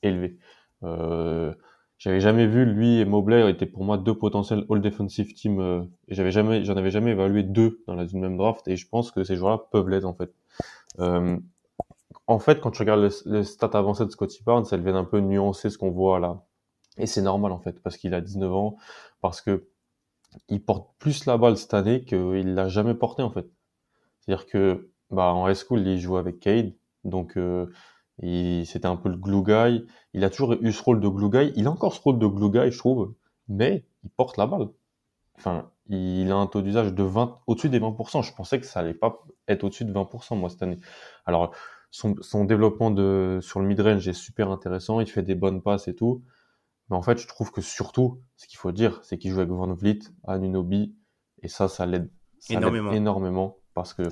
[0.03, 0.39] élevé.
[0.83, 1.55] Euh,
[1.97, 5.61] j'avais jamais vu lui et Mobley étaient pour moi deux potentiels all defensive team.
[5.61, 8.69] Euh, j'avais jamais, j'en avais jamais évalué deux dans la même draft.
[8.69, 10.31] Et je pense que ces joueurs-là peuvent l'être en fait.
[11.01, 11.39] Euh,
[12.27, 15.21] en fait, quand tu regardes les, stats avancées de Scotty Barnes, elles viennent un peu
[15.21, 16.43] nuancer ce qu'on voit là.
[16.99, 18.77] Et c'est normal en fait, parce qu'il a 19 ans,
[19.23, 19.69] parce que
[20.49, 23.47] il porte plus la balle cette année qu'il l'a jamais porté en fait.
[24.21, 26.75] C'est-à-dire que bah, en high school, il jouait avec Cade.
[27.05, 27.67] Donc, euh,
[28.21, 29.87] c'était un peu le glue guy.
[30.13, 31.53] Il a toujours eu ce rôle de glue guy.
[31.57, 33.15] Il a encore ce rôle de glue guy, je trouve.
[33.49, 34.69] Mais il porte la balle.
[35.37, 38.23] Enfin, il a un taux d'usage de 20, au-dessus des 20%.
[38.23, 40.79] Je pensais que ça allait pas être au-dessus de 20%, moi, cette année.
[41.27, 41.55] Alors,
[41.91, 45.01] son, son développement de, sur le mid-range est super intéressant.
[45.01, 46.23] Il fait des bonnes passes et tout.
[46.91, 49.51] Mais en fait, je trouve que surtout, ce qu'il faut dire, c'est qu'il joue avec
[49.51, 50.95] Van Vliet, Anunobi.
[51.43, 52.11] Et ça, ça l'aide
[52.51, 52.93] énormément.
[52.93, 54.03] énormément parce que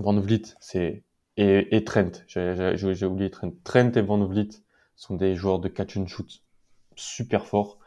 [0.00, 1.04] Van Vliet, c'est
[1.36, 2.10] et, Trent.
[2.26, 3.52] J'ai oublié Trent.
[3.64, 4.48] Trent et Van Vliet
[4.96, 6.42] sont des joueurs de catch and shoot
[6.96, 7.78] super forts.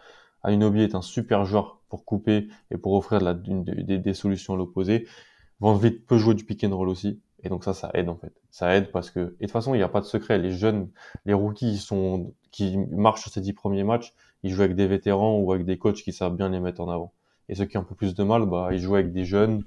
[0.46, 5.08] Ainobi est un super joueur pour couper et pour offrir des, solutions à l'opposé.
[5.60, 7.22] Van Vliet peut jouer du pick and roll aussi.
[7.44, 8.34] Et donc ça, ça aide en fait.
[8.50, 10.40] Ça aide parce que, et de toute façon, il n'y a pas de secret.
[10.40, 10.90] Les jeunes,
[11.26, 15.38] les rookies, sont, qui marchent sur ces dix premiers matchs, ils jouent avec des vétérans
[15.40, 17.14] ou avec des coachs qui savent bien les mettre en avant.
[17.50, 19.64] Et ceux qui ont un peu plus de mal, bah, ils jouent avec des jeunes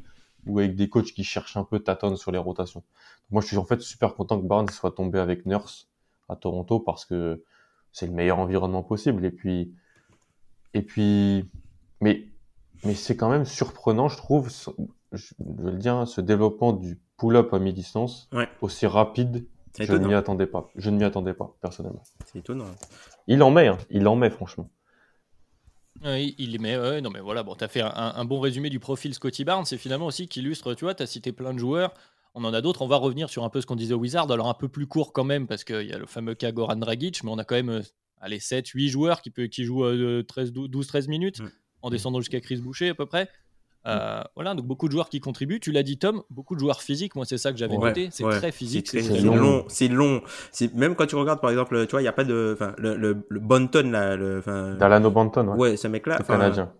[0.46, 2.82] ou avec des coachs qui cherchent un peu tâtonnent sur les rotations.
[3.30, 5.88] moi, je suis en fait super content que Barnes soit tombé avec Nurse
[6.28, 7.42] à Toronto parce que
[7.92, 9.24] c'est le meilleur environnement possible.
[9.24, 9.72] Et puis,
[10.74, 11.48] et puis,
[12.00, 12.26] mais,
[12.84, 14.50] mais c'est quand même surprenant, je trouve,
[15.12, 18.28] je veux le dire, ce développement du pull-up à mi-distance
[18.60, 19.46] aussi rapide.
[19.78, 20.68] Je ne m'y attendais pas.
[20.76, 22.02] Je ne m'y attendais pas, personnellement.
[22.24, 22.64] C'est étonnant.
[23.26, 23.78] Il en met, hein.
[23.90, 24.70] il en met, franchement.
[26.04, 26.76] Oui, il met.
[26.76, 29.64] Ouais, non, mais voilà, bon, tu as fait un, bon résumé du profil Scotty Barnes.
[29.64, 31.94] C'est finalement aussi qui illustre, tu vois, tu as cité plein de joueurs.
[32.34, 32.82] On en a d'autres.
[32.82, 34.30] On va revenir sur un peu ce qu'on disait au Wizard.
[34.30, 36.76] Alors, un peu plus court quand même, parce qu'il y a le fameux cas Goran
[36.76, 37.82] Dragic, mais on a quand même euh,
[38.20, 41.50] allez, 7, 8 joueurs qui, peut, qui jouent 12-13 minutes, mm.
[41.82, 43.28] en descendant jusqu'à Chris Boucher à peu près.
[43.86, 45.60] Euh, voilà, donc beaucoup de joueurs qui contribuent.
[45.60, 47.14] Tu l'as dit, Tom, beaucoup de joueurs physiques.
[47.14, 48.08] Moi, c'est ça que j'avais noté.
[48.10, 48.88] C'est très physique.
[48.88, 49.64] C'est long.
[49.68, 50.22] C'est long.
[50.50, 52.74] C'est même quand tu regardes, par exemple, tu vois, il y a pas de, enfin,
[52.78, 54.42] le, le, le Bonton là, le,
[54.78, 55.48] Dalano Bonton.
[55.48, 55.70] Ouais.
[55.70, 56.18] ouais ce mec-là.
[56.18, 56.72] Canadien.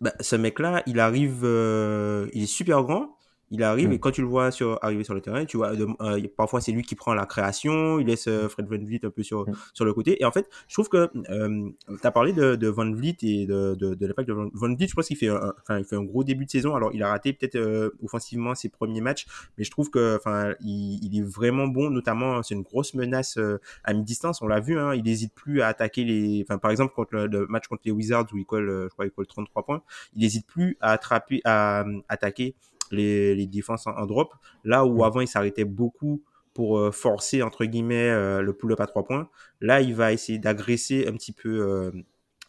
[0.00, 3.16] Bah, ce mec-là, il arrive, euh, il est super grand
[3.52, 4.00] il arrive et mm.
[4.00, 6.82] quand tu le vois sur, arriver sur le terrain, tu vois, euh, parfois c'est lui
[6.82, 9.54] qui prend la création, il laisse euh, Fred Van Vliet un peu sur, mm.
[9.74, 10.20] sur le côté.
[10.20, 13.46] Et en fait, je trouve que euh, tu as parlé de, de Van Vliet et
[13.46, 14.88] de, de, de l'impact de Van, Vliet.
[14.88, 16.74] Je pense qu'il fait, un, enfin, il fait un gros début de saison.
[16.74, 19.26] Alors, il a raté peut-être offensivement ses premiers matchs,
[19.58, 23.38] mais je trouve que enfin, il, il est vraiment bon, notamment, c'est une grosse menace
[23.84, 24.40] à mi-distance.
[24.40, 26.42] On l'a vu, hein, il n'hésite plus à attaquer les.
[26.48, 29.10] Enfin, par exemple, contre le, match contre les Wizards où il colle, je crois, il
[29.10, 29.82] colle 33 points,
[30.14, 32.54] il n'hésite plus à attraper, à attaquer
[32.92, 34.34] les, les défenses en, drop.
[34.64, 36.22] Là où avant, il s'arrêtait beaucoup
[36.54, 39.28] pour euh, forcer, entre guillemets, euh, le pull-up à trois points.
[39.60, 41.90] Là, il va essayer d'agresser un petit peu euh,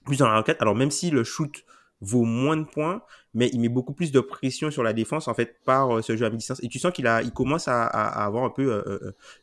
[0.06, 0.62] plus dans la raquette.
[0.62, 1.64] Alors, même si le shoot
[2.02, 3.02] vaut moins de points,
[3.34, 6.26] mais il met beaucoup plus de pression sur la défense en fait par ce jeu
[6.26, 6.62] à mi-distance.
[6.62, 8.84] Et tu sens qu'il a, il commence à, à, avoir un peu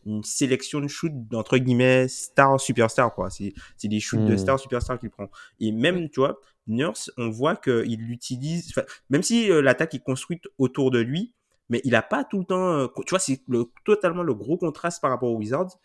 [0.05, 3.31] une sélection de shoot d'entre guillemets star superstar quoi.
[3.31, 4.39] C'est, c'est des shoots de mm.
[4.39, 5.31] star superstar qu'il prend.
[5.59, 8.73] Et même tu vois, Nurse, on voit qu'il l'utilise,
[9.09, 11.35] même si euh, l'attaque est construite autour de lui,
[11.69, 13.43] mais il n'a pas tout le temps, euh, tu vois, c'est
[13.85, 15.79] totalement le gros contraste par rapport aux Wizards.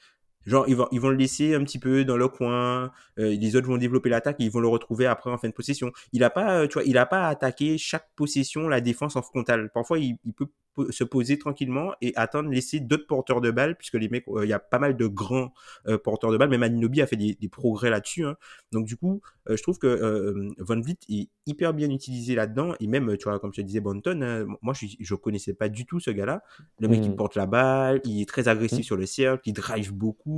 [0.46, 2.92] Genre, ils vont, ils vont le laisser un petit peu dans le coin.
[3.20, 5.54] Euh, les autres vont développer l'attaque et ils vont le retrouver après en fin de
[5.54, 5.92] possession.
[6.14, 9.70] Il a pas, tu vois, il a pas attaqué chaque possession la défense en frontal.
[9.74, 10.48] Parfois, il, il peut
[10.90, 14.50] se poser tranquillement et attendre, laisser d'autres porteurs de balles, puisque les mecs, euh, il
[14.50, 15.54] y a pas mal de grands
[15.88, 16.50] euh, porteurs de balles.
[16.50, 18.26] Même Aninobi a fait des, des progrès là-dessus.
[18.26, 18.36] Hein.
[18.72, 22.74] Donc du coup, euh, je trouve que Von Vliet est hyper bien utilisé là-dedans.
[22.80, 25.70] Et même, tu vois, comme je te disais, Bonton, hein, moi je, je connaissais pas
[25.70, 26.42] du tout ce gars-là.
[26.80, 27.16] Le mec, il mm.
[27.16, 28.84] porte la balle, il est très agressif mm.
[28.84, 30.35] sur le cercle, il drive beaucoup.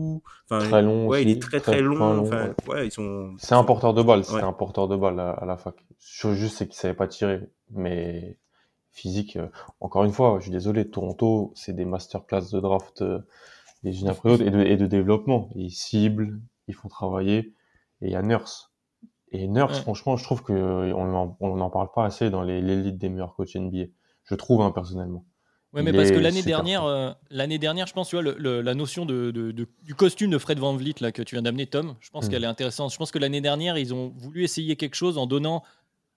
[0.50, 1.08] Enfin, très long.
[1.08, 2.22] Ouais, il est très très, long.
[2.22, 2.88] enfin, ouais.
[2.88, 3.34] ils sont.
[3.38, 4.24] C'est un porteur de balle.
[4.24, 5.76] C'est un porteur de balle à, la fac.
[6.00, 8.38] Juste, c'est qu'il savait pas tirer, mais
[8.92, 9.36] physique.
[9.38, 9.48] Euh,
[9.80, 13.20] encore une fois, je suis désolé, Toronto, c'est des masterclass de draft euh,
[13.84, 15.50] les unes après et de, et de développement.
[15.56, 17.54] Ils ciblent, ils font travailler,
[18.02, 18.74] et il y a Nurse.
[19.32, 23.10] Et Nurse, franchement, je trouve que euh, on n'en parle pas assez dans l'élite des
[23.10, 23.86] meilleurs coachs NBA.
[24.24, 25.26] Je trouve, hein, personnellement.
[25.78, 29.06] Ouais, mais parce que l'année dernière, l'année dernière, je pense, tu vois, le, la notion
[29.06, 32.10] de, de, du costume de Fred Van Vliet là que tu viens d'amener, Tom, je
[32.10, 32.30] pense hmm.
[32.30, 32.92] qu'elle est intéressante.
[32.92, 35.64] Je pense que l'année dernière, ils ont voulu essayer quelque chose en donnant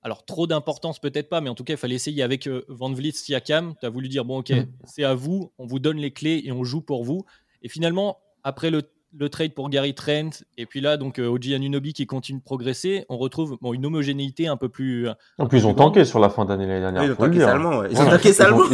[0.03, 2.91] alors, trop d'importance, peut-être pas, mais en tout cas, il fallait essayer avec euh, Van
[2.91, 3.75] Vliet, Siakam.
[3.79, 4.67] Tu as voulu dire, bon, ok, mm.
[4.85, 7.27] c'est à vous, on vous donne les clés et on joue pour vous.
[7.63, 8.83] Et finalement, après le,
[9.29, 13.05] trade pour Gary Trent, et puis là, donc, euh, Oji Anunobi qui continue de progresser,
[13.09, 15.09] on retrouve bon, une homogénéité un peu plus.
[15.39, 17.05] En plus, ils ont tanké sur la fin d'année l'année dernière.
[17.05, 17.85] ils ont tanké salement.
[17.85, 18.65] Ils ont tanké salement.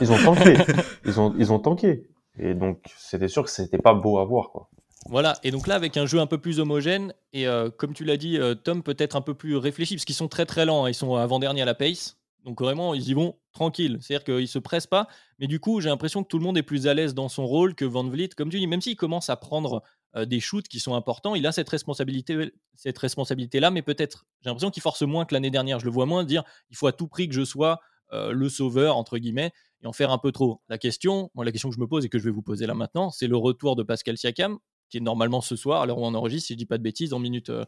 [0.00, 0.56] Ils, ont tanké.
[1.04, 2.06] Ils ont, ils ont tanké.
[2.38, 4.68] Et donc, c'était sûr que c'était pas beau à voir, quoi.
[5.08, 8.04] Voilà, et donc là, avec un jeu un peu plus homogène, et euh, comme tu
[8.04, 10.84] l'as dit, euh, Tom, peut-être un peu plus réfléchi, parce qu'ils sont très très lents,
[10.84, 10.88] hein.
[10.88, 12.15] ils sont avant-dernier à la pace,
[12.46, 15.90] donc vraiment, ils y vont tranquille, c'est-à-dire qu'ils se pressent pas, mais du coup, j'ai
[15.90, 18.30] l'impression que tout le monde est plus à l'aise dans son rôle que Van Vliet,
[18.36, 19.82] comme tu dis, même s'il commence à prendre
[20.16, 24.48] euh, des shoots qui sont importants, il a cette responsabilité, cette responsabilité-là, mais peut-être, j'ai
[24.48, 26.92] l'impression qu'il force moins que l'année dernière, je le vois moins dire, il faut à
[26.92, 27.80] tout prix que je sois
[28.12, 29.50] le sauveur, entre guillemets,
[29.82, 30.62] et en faire un peu trop.
[30.68, 32.64] La question, moi, la question que je me pose et que je vais vous poser
[32.64, 35.98] là maintenant, c'est le retour de Pascal Siakam qui est normalement ce soir, à l'heure
[35.98, 37.64] où on enregistre, si je dis pas de bêtises, en minute, euh,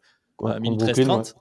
[0.60, 1.34] minute 13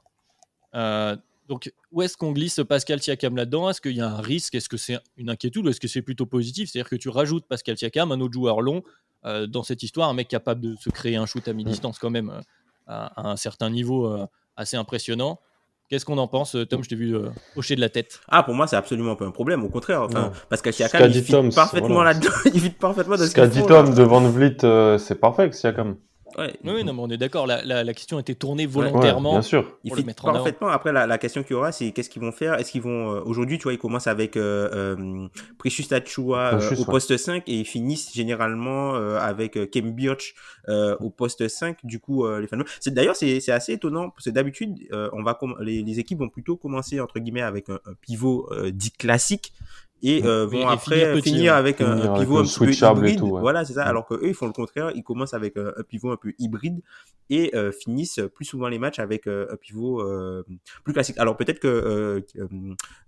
[0.75, 1.15] euh,
[1.47, 3.69] donc, où est-ce qu'on glisse Pascal Siakam là-dedans?
[3.69, 4.55] Est-ce qu'il y a un risque?
[4.55, 6.69] Est-ce que c'est une inquiétude ou est-ce que c'est plutôt positif?
[6.69, 8.83] C'est-à-dire que tu rajoutes Pascal Siakam, un autre joueur long,
[9.25, 12.09] euh, dans cette histoire, un mec capable de se créer un shoot à mi-distance quand
[12.09, 12.41] même
[12.85, 14.13] à, un certain niveau
[14.55, 15.39] assez impressionnant.
[15.89, 16.83] Qu'est-ce qu'on en pense, Tom?
[16.83, 18.19] Je t'ai vu euh, hocher de la tête.
[18.27, 19.63] Ah, pour moi, c'est absolument pas un problème.
[19.63, 22.29] Au contraire, enfin, parce que Siakam, il fit parfaitement là-dedans.
[22.53, 25.95] il fit parfaitement Ce qu'a dit Tom de Van Vliet, euh, c'est parfait, Siakam.
[26.37, 27.47] Oui, non, mais on est d'accord.
[27.47, 29.33] La, la, question était tournée volontairement.
[29.33, 29.77] bien sûr.
[29.83, 30.67] Il fit parfaitement.
[30.67, 32.55] Après, la, la question qu'il y aura, c'est qu'est-ce qu'ils vont faire?
[32.55, 33.15] Est-ce qu'ils vont.
[33.15, 37.43] Euh, aujourd'hui, tu vois, ils commencent avec euh, euh, Precious Achua euh, au poste 5
[37.47, 40.35] et ils finissent généralement avec Kem Birch
[40.67, 41.77] au poste 5.
[41.83, 42.57] Du coup, les fans.
[42.87, 46.99] D'ailleurs, c'est assez étonnant parce que d'habitude, on va les, les, équipes vont plutôt commencer,
[46.99, 49.53] entre guillemets, avec un, un pivot dit classique
[50.03, 53.21] et euh, vont après finir, avec un, pivot un peu hybride.
[53.21, 53.83] Voilà, c'est ça.
[53.83, 54.91] Alors que eux, ils font le contraire.
[54.95, 56.81] Ils commencent avec un, pivot un peu hybride
[57.29, 60.03] et euh, finissent plus souvent les matchs avec euh, un pivot
[60.83, 61.17] plus classique.
[61.17, 62.23] Alors peut-être que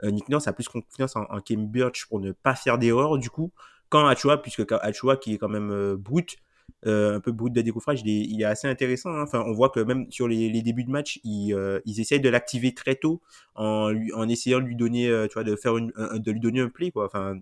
[0.03, 3.29] Nick Nurse a plus confiance en, en Kim Birch pour ne pas faire d'erreur du
[3.29, 3.51] coup.
[3.89, 6.37] Quand Achua, puisque Achua qui est quand même brut,
[6.85, 9.09] euh, un peu brut de décoffrage, il est, assez intéressant.
[9.09, 9.23] Hein.
[9.23, 12.29] Enfin, on voit que même sur les, débuts de match, ils, euh, ils essayent de
[12.29, 13.21] l'activer très tôt
[13.55, 16.39] en, lui, en essayant de lui donner, euh, tu vois, de faire une, de lui
[16.39, 17.05] donner un play, quoi.
[17.05, 17.37] Enfin,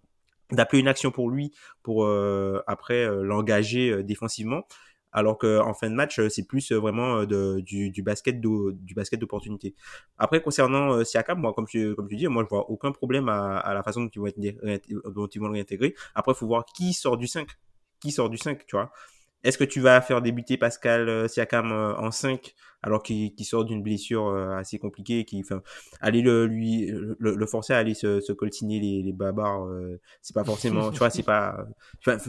[0.51, 1.51] d'appeler une action pour lui
[1.83, 2.07] pour
[2.67, 4.63] après l'engager défensivement
[5.11, 9.75] alors qu'en fin de match c'est plus vraiment de, du, du, basket du basket d'opportunité
[10.17, 13.57] après concernant Siakam moi comme tu comme tu dis moi je vois aucun problème à,
[13.57, 16.47] à la façon dont ils vont être dont ils vont le réintégrer après il faut
[16.47, 17.49] voir qui sort du 5
[17.99, 18.93] qui sort du 5 tu vois
[19.43, 23.65] est-ce que tu vas faire débuter Pascal euh, Siakam euh, en 5 alors qu'il sort
[23.65, 25.61] d'une blessure euh, assez compliquée qui enfin
[25.99, 29.15] aller le lui le, forcer à aller se, se coltiner les, les
[30.21, 31.65] c'est pas forcément tu vois c'est pas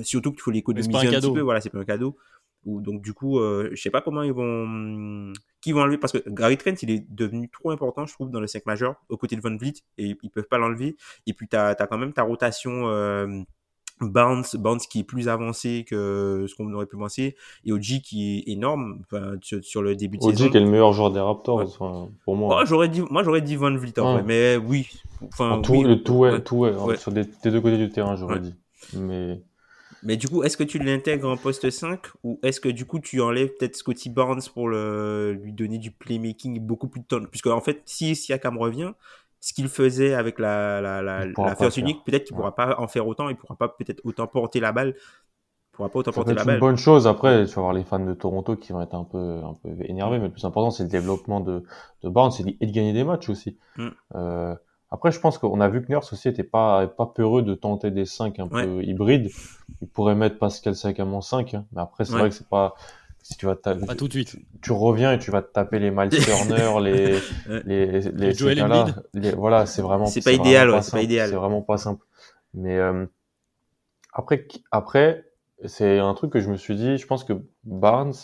[0.03, 2.17] surtout qu'il faut l'économiser un, un petit peu voilà c'est pas un cadeau.
[2.65, 6.29] Ou donc du coup je sais pas comment ils vont qui vont enlever parce que
[6.29, 9.37] Gary Trent il est devenu trop important je trouve dans le 5 majeur aux côtés
[9.37, 10.97] de Von Vliet et ils peuvent pas l'enlever.
[11.27, 13.47] Et puis tu as, as, quand même ta rotation
[14.07, 18.39] Bounce, Bounce qui est plus avancé que ce qu'on aurait pu penser, et OG qui
[18.39, 19.03] est énorme
[19.43, 20.45] sur, le début de saison.
[20.47, 21.79] OG qui est le meilleur joueur des Raptors,
[22.25, 22.65] pour moi.
[22.65, 24.89] j'aurais dit, moi j'aurais dit Van Vliet, mais oui.
[25.23, 28.55] Enfin, tout, le tout, ouais, tout ouais, sur des, deux côtés du terrain, j'aurais dit.
[28.97, 29.41] Mais...
[30.03, 33.01] mais du coup, est-ce que tu l'intègres en poste 5 ou est-ce que du coup
[33.01, 37.25] tu enlèves peut-être Scotty Barnes pour le, lui donner du playmaking beaucoup plus de temps?
[37.31, 38.93] Puisque en fait, si Siakam revient,
[39.41, 42.79] ce qu'il faisait avec la, la, la, la first unique, peut-être qu'il ne pourra pas
[42.79, 44.95] en faire autant, il ne pourra pas peut-être autant porter la balle.
[44.97, 46.47] Il pourra pas autant porter la balle.
[46.47, 47.07] C'est une bonne chose.
[47.07, 49.71] Après, tu vas voir les fans de Toronto qui vont être un peu, un peu
[49.85, 51.63] énervés, mais le plus important, c'est le développement de,
[52.03, 53.57] de Barnes et de gagner des matchs aussi.
[53.77, 53.89] Mm.
[54.17, 54.55] Euh,
[54.91, 57.91] après, je pense qu'on a vu que Nurse aussi n'était pas, pas peureux de tenter
[57.91, 59.31] des 5 un peu hybrides.
[59.83, 61.67] Il pourrait mettre Pascal 5 en 5, hein.
[61.73, 62.75] mais après, c'est vrai que c'est pas,
[63.29, 64.37] si tu vas pas tout de suite.
[64.63, 67.21] Tu, reviens et tu vas te taper les Miles Turner, les,
[67.67, 70.07] les, les, les, les, voilà, c'est vraiment.
[70.07, 71.29] C'est pas idéal, ouais, c'est pas idéal.
[71.29, 72.07] C'est vraiment pas simple.
[72.55, 73.05] Mais euh,
[74.15, 75.27] après, après,
[75.67, 76.97] c'est un truc que je me suis dit.
[76.97, 78.15] Je pense que Barnes,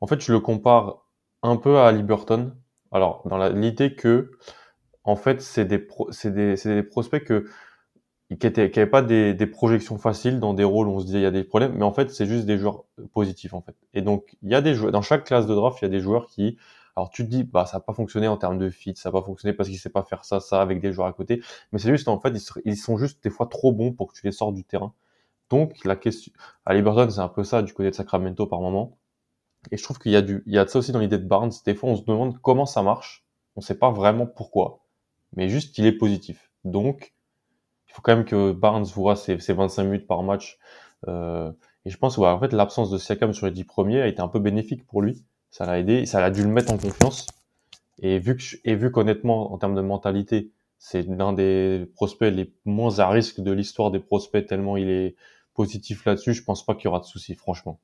[0.00, 1.06] en fait, je le compare
[1.42, 2.52] un peu à Liberton.
[2.92, 4.30] Alors, dans l'idée que,
[5.02, 7.46] en fait, c'est des, c'est des, des prospects que
[8.38, 11.22] qui n'avaient pas des, des, projections faciles dans des rôles où on se disait il
[11.22, 13.74] y a des problèmes, mais en fait c'est juste des joueurs positifs en fait.
[13.94, 15.90] Et donc il y a des joueurs dans chaque classe de draft, il y a
[15.90, 16.56] des joueurs qui,
[16.96, 19.12] alors tu te dis bah ça n'a pas fonctionné en termes de fit, ça n'a
[19.12, 21.42] pas fonctionné parce qu'il sait pas faire ça ça avec des joueurs à côté,
[21.72, 22.32] mais c'est juste en fait
[22.64, 24.94] ils, sont juste des fois trop bons pour que tu les sortes du terrain.
[25.50, 26.32] Donc la question
[26.66, 28.98] à Liberton c'est un peu ça du côté de Sacramento par moment.
[29.70, 31.18] Et je trouve qu'il y a du il y a de ça aussi dans l'idée
[31.18, 31.52] de Barnes.
[31.66, 33.24] Des fois on se demande comment ça marche,
[33.56, 34.80] on sait pas vraiment pourquoi,
[35.36, 36.50] mais juste il est positif.
[36.64, 37.14] Donc
[37.92, 40.58] il faut quand même que Barnes voit ses, 25 minutes par match.
[41.08, 41.52] Euh,
[41.84, 44.28] et je pense en fait, l'absence de Siakam sur les 10 premiers a été un
[44.28, 45.22] peu bénéfique pour lui.
[45.50, 47.26] Ça l'a aidé, ça l'a dû le mettre en confiance.
[47.98, 52.50] Et vu que, et vu qu'honnêtement, en termes de mentalité, c'est l'un des prospects les
[52.64, 55.14] moins à risque de l'histoire des prospects, tellement il est
[55.52, 57.78] positif là-dessus, je pense pas qu'il y aura de soucis, franchement.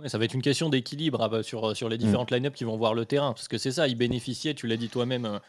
[0.00, 2.34] Ouais, ça va être une question d'équilibre ah, sur, sur les différentes mm.
[2.34, 3.32] line-up qui vont voir le terrain.
[3.32, 5.40] Parce que c'est ça, il bénéficiait, tu l'as dit toi-même,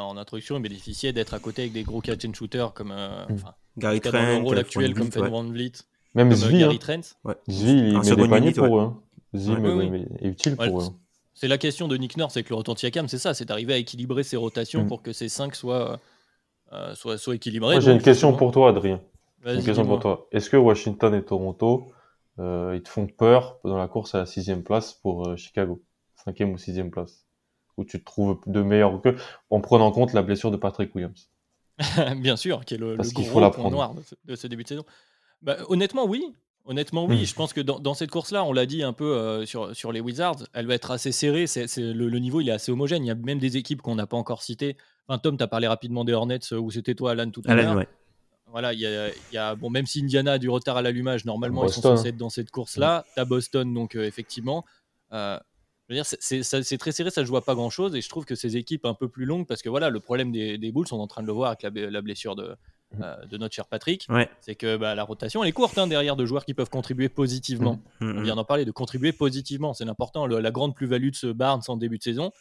[0.00, 3.26] en introduction, il bénéficiait d'être à côté avec des gros catch and shooters comme euh,
[3.28, 3.36] mm.
[3.78, 5.72] Gary Trent, dans le rôle actuel comme Fed Van Vliet,
[6.14, 6.78] même comme Zvi, Gary hein.
[6.78, 7.16] Trent.
[7.24, 7.34] Ouais.
[7.48, 8.82] Zvi, il met des paniers pour eux.
[8.82, 8.96] Hein.
[9.34, 10.06] Zvi ouais.
[10.20, 10.86] est utile pour eux.
[11.34, 13.74] C'est la question de Nick Nurse avec le retour de Siakam, c'est ça, c'est d'arriver
[13.74, 14.88] à équilibrer ses rotations mm.
[14.88, 15.98] pour que ces 5 soient,
[16.72, 17.80] euh, soient, soient équilibrés.
[17.80, 19.00] J'ai une question pour toi, Adrien.
[19.44, 20.28] Une question pour toi.
[20.30, 21.92] Est-ce que Washington et Toronto,
[22.38, 25.82] euh, ils te font peur dans la course à la sixième place pour euh, Chicago?
[26.14, 27.21] Cinquième ou sixième place?
[27.82, 29.16] Où tu te trouves de meilleur que
[29.50, 31.28] en prenant en compte la blessure de Patrick Williams.
[32.16, 34.84] Bien sûr, qui est le, gros point noir de ce, début de saison.
[35.42, 36.32] Bah, honnêtement, oui.
[36.64, 37.22] Honnêtement, oui.
[37.22, 37.24] Hmm.
[37.24, 40.00] Je pense que dans, cette course-là, on l'a dit un peu euh, sur, sur les
[40.00, 41.46] Wizards, elle va être assez serrée.
[41.48, 43.04] C'est, le, niveau, il est assez homogène.
[43.04, 44.76] Il y a même des équipes qu'on n'a pas encore citées.
[45.08, 47.54] Enfin, Tom, tu as parlé rapidement des Hornets, euh, ou c'était toi, Alan, tout à
[47.54, 47.84] l'heure.
[48.52, 51.72] Voilà, il y, a, bon, même si Indiana a du retard à l'allumage, normalement, ils
[51.72, 53.06] sont censés être dans cette course-là.
[53.14, 54.64] Tu as Boston, donc euh, effectivement
[56.02, 57.94] c'est très serré, ça ne joue pas grand chose.
[57.94, 60.32] Et je trouve que ces équipes un peu plus longues, parce que voilà, le problème
[60.32, 62.54] des, des Bulls, on est en train de le voir avec la, blessure de,
[63.00, 64.28] euh, de notre cher Patrick, Ouais.
[64.40, 67.08] c'est que bah, la rotation elle est courte hein, derrière de joueurs qui peuvent contribuer
[67.08, 67.80] positivement.
[68.00, 68.22] Mm, On mm.
[68.24, 70.26] vient d'en parler, de contribuer positivement, c'est important.
[70.26, 72.32] Le- la grande plus-value de ce Barnes en début de saison,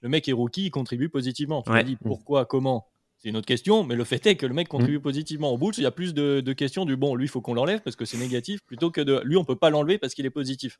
[0.00, 1.62] le mec est rookie, il contribue positivement.
[1.62, 1.84] Tu Ouais.
[1.84, 2.86] dit pourquoi, comment?
[3.20, 5.50] C'est une autre question, mais le fait est que le mec contribue positivement.
[5.50, 7.52] Au Bulls, il y a plus de, de questions du bon, lui, il faut qu'on
[7.52, 10.24] l'enlève parce que c'est négatif, plutôt que de lui, on peut pas l'enlever parce qu'il
[10.24, 10.78] est positif.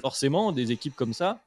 [0.00, 1.40] Forcément, des équipes comme ça,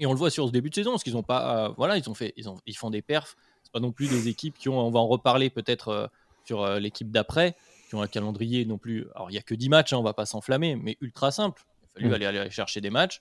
[0.00, 1.98] et on le voit sur ce début de saison, parce qu'ils ont pas, euh, voilà,
[1.98, 3.36] ils ont fait, ils, ont, ils font des perfs.
[3.62, 6.06] C'est pas non plus des équipes qui ont, on va en reparler peut-être euh,
[6.44, 7.54] sur euh, l'équipe d'après,
[7.88, 9.06] qui ont un calendrier non plus.
[9.14, 11.62] Alors il y a que 10 matchs, hein, on va pas s'enflammer, mais ultra simple.
[11.98, 12.12] Il a fallu Mm.
[12.14, 13.20] aller, aller chercher des matchs.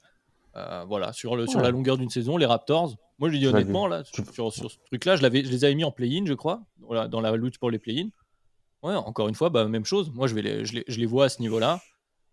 [0.87, 4.03] Voilà, sur, le, sur la longueur d'une saison, les Raptors, moi je dis honnêtement, là,
[4.03, 6.63] sur, sur ce truc-là, je, les avais mis en play-in, je crois,
[7.09, 8.09] dans la lutte pour les play-in.
[8.83, 10.11] Ouais, encore une fois, bah, même chose.
[10.13, 11.79] Moi, je, vais les, je, les, je les vois à ce niveau-là.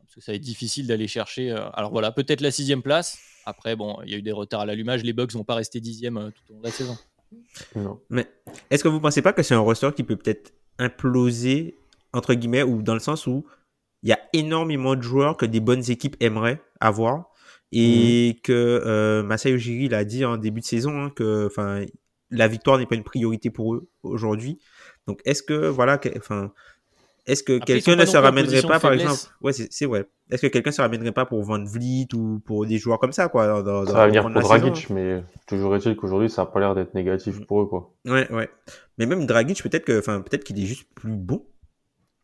[0.00, 1.52] Parce que ça va être difficile d'aller chercher.
[1.74, 3.18] alors voilà, peut-être la sixième place.
[3.46, 5.02] Après, bon, il y a eu des retards à l'allumage.
[5.04, 6.98] Les Bucks vont pas rester dixième euh, tout au long de la saison.
[7.76, 8.00] Non.
[8.10, 8.26] Mais
[8.70, 11.76] est-ce que vous pensez pas que c'est un roster qui peut peut-être imploser,
[12.12, 13.44] entre guillemets, ou dans le sens où
[14.02, 17.30] il y a énormément de joueurs que des bonnes équipes aimeraient avoir
[17.72, 21.84] et que euh, Masai Ujiri l'a dit en début de saison hein, que enfin
[22.30, 24.58] la victoire n'est pas une priorité pour eux aujourd'hui.
[25.08, 26.52] Donc est-ce que voilà que- enfin
[27.26, 29.20] est-ce que quelqu'un ne se ramènerait pas par exemple?
[29.40, 32.66] Ouais c'est c'est vrai est-ce que quelqu'un se ramènerait pas pour Van Vliet ou pour
[32.66, 35.76] des joueurs comme ça quoi dans, dans- Ça dans- va venir pour Dragic, mais toujours
[35.76, 37.44] est-il qu'aujourd'hui, ça a pas l'air d'être négatif Mm.
[37.46, 37.92] pour eux, quoi.
[38.06, 38.48] Ouais, ouais.
[38.98, 41.44] Mais même Dragic, peut-être que, enfin, peut-être qu'il est juste plus bon.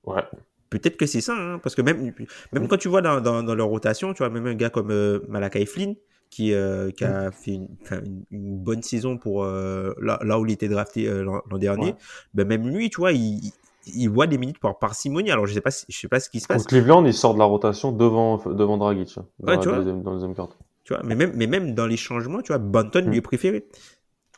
[0.04, 0.22] Ouais.
[0.70, 2.12] Peut-être que c'est ça, hein, parce que même,
[2.52, 4.90] même quand tu vois dans, dans, dans leur rotation, tu vois, même un gars comme
[4.90, 5.94] euh, Malakai Flynn,
[6.30, 10.40] qui, euh, qui a fait une, enfin, une, une bonne saison pour euh, là, là
[10.40, 11.96] où il était drafté euh, l'an l'an dernier, Ouais.
[12.34, 13.52] ben même lui, tu vois, il,
[13.86, 15.30] il- voit des minutes par parcimonie.
[15.30, 17.34] Alors je sais pas, je sais pas ce qui se passe, Contre Cleveland, il sort
[17.34, 19.78] de la rotation devant, devant Dragic, hein, dans, Ouais, la tu vois.
[19.78, 20.56] deuxième, dans la deuxième carte.
[20.84, 21.02] tu vois.
[21.04, 23.66] Mais même, mais même dans les changements, tu vois, Banton lui est préféré.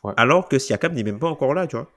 [0.03, 0.13] Ouais.
[0.17, 1.89] Alors que Siakam n'est même pas encore là, tu vois.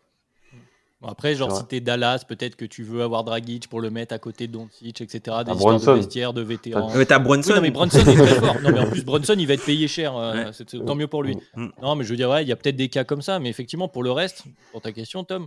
[1.00, 4.12] Bon, après, genre, si t'es Dallas, peut-être que tu veux avoir Dragic pour le mettre
[4.14, 5.20] à côté de Doncic, etc.
[5.22, 5.92] Des Ah, histoires Brunson.
[5.92, 6.90] de vestiaires, de vétérans.
[6.96, 7.50] Mais t'as Brunson.
[7.50, 8.56] Oui, non, mais Brunson est très fort.
[8.62, 10.16] Non, mais en plus, Brunson, il va être payé cher.
[10.16, 10.52] euh, Ouais.
[10.52, 11.36] c'est- c'est- tant mieux pour lui.
[11.54, 11.66] Mm.
[11.82, 13.38] Non, mais je veux dire, ouais, il y a peut-être des cas comme ça.
[13.38, 15.46] Mais effectivement, pour le reste, pour ta question, Tom,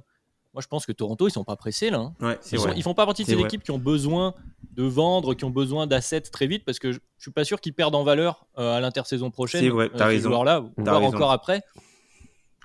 [0.54, 2.00] moi, je pense que Toronto, ils sont pas pressés là.
[2.00, 2.14] hein.
[2.20, 3.46] Ouais, Ils, sont- ils font pas partie de ces vrai.
[3.46, 4.34] équipes qui ont besoin
[4.74, 7.62] de vendre, qui ont besoin d'assets très vite, parce que je, je suis pas sûr
[7.62, 9.62] qu'ils perdent en valeur euh, à l'intersaison prochaine.
[9.62, 10.30] C'est vrai, euh, t'as ces raison.
[10.30, 11.16] joueurs-là, T'as voire raison.
[11.16, 11.64] encore après.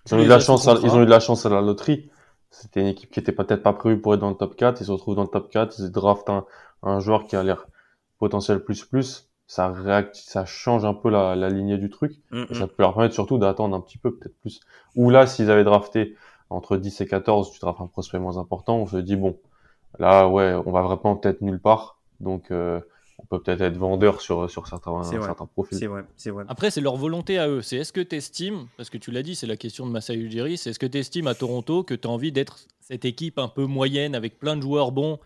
[0.09, 0.89] Ils ont, eu de la chance à, contrats.
[0.89, 2.09] ils ont eu de la chance à la loterie.
[2.51, 4.81] C'était une équipe qui était peut-être pas prévue pour être dans le top 4.
[4.81, 5.77] Ils se retrouvent dans le top 4.
[5.81, 6.45] Ils draftent un,
[6.83, 7.67] un joueur qui a l'air
[8.19, 9.29] potentiel plus plus.
[9.49, 9.73] Ça
[10.45, 12.13] change un peu la, la lignée du truc.
[12.31, 12.55] Mm, Et mm.
[12.55, 14.61] ça peut leur permettre surtout d'attendre un petit peu, peut-être plus.
[14.97, 16.17] Ou là, s'ils avaient drafté
[16.51, 19.37] entre 10 et 14, tu draftes un prospect moins important, on se dit, bon,
[19.99, 21.99] là, ouais, on va vraiment peut-être nulle part.
[22.21, 22.81] Donc, euh,
[23.19, 25.27] on peut peut-être être vendeur sur, sur certains, C'est vrai.
[25.27, 25.79] certains profils.
[25.79, 26.45] C'est vrai, c'est vrai.
[26.49, 27.63] Après, c'est leur volonté à eux.
[27.63, 30.15] C'est est-ce que tu estimes, parce que tu l'as dit, c'est la question de Masai
[30.17, 33.39] Ujiri, c'est est-ce que tu estimes à Toronto que tu as envie d'être cette équipe
[33.39, 35.19] un peu moyenne avec plein de joueurs bons,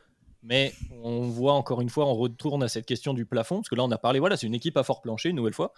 [0.42, 0.72] mais
[1.04, 3.84] on voit encore une fois, on retourne à cette question du plafond, parce que là,
[3.84, 5.72] on a parlé, voilà, c'est une équipe à fort plancher, une nouvelle fois.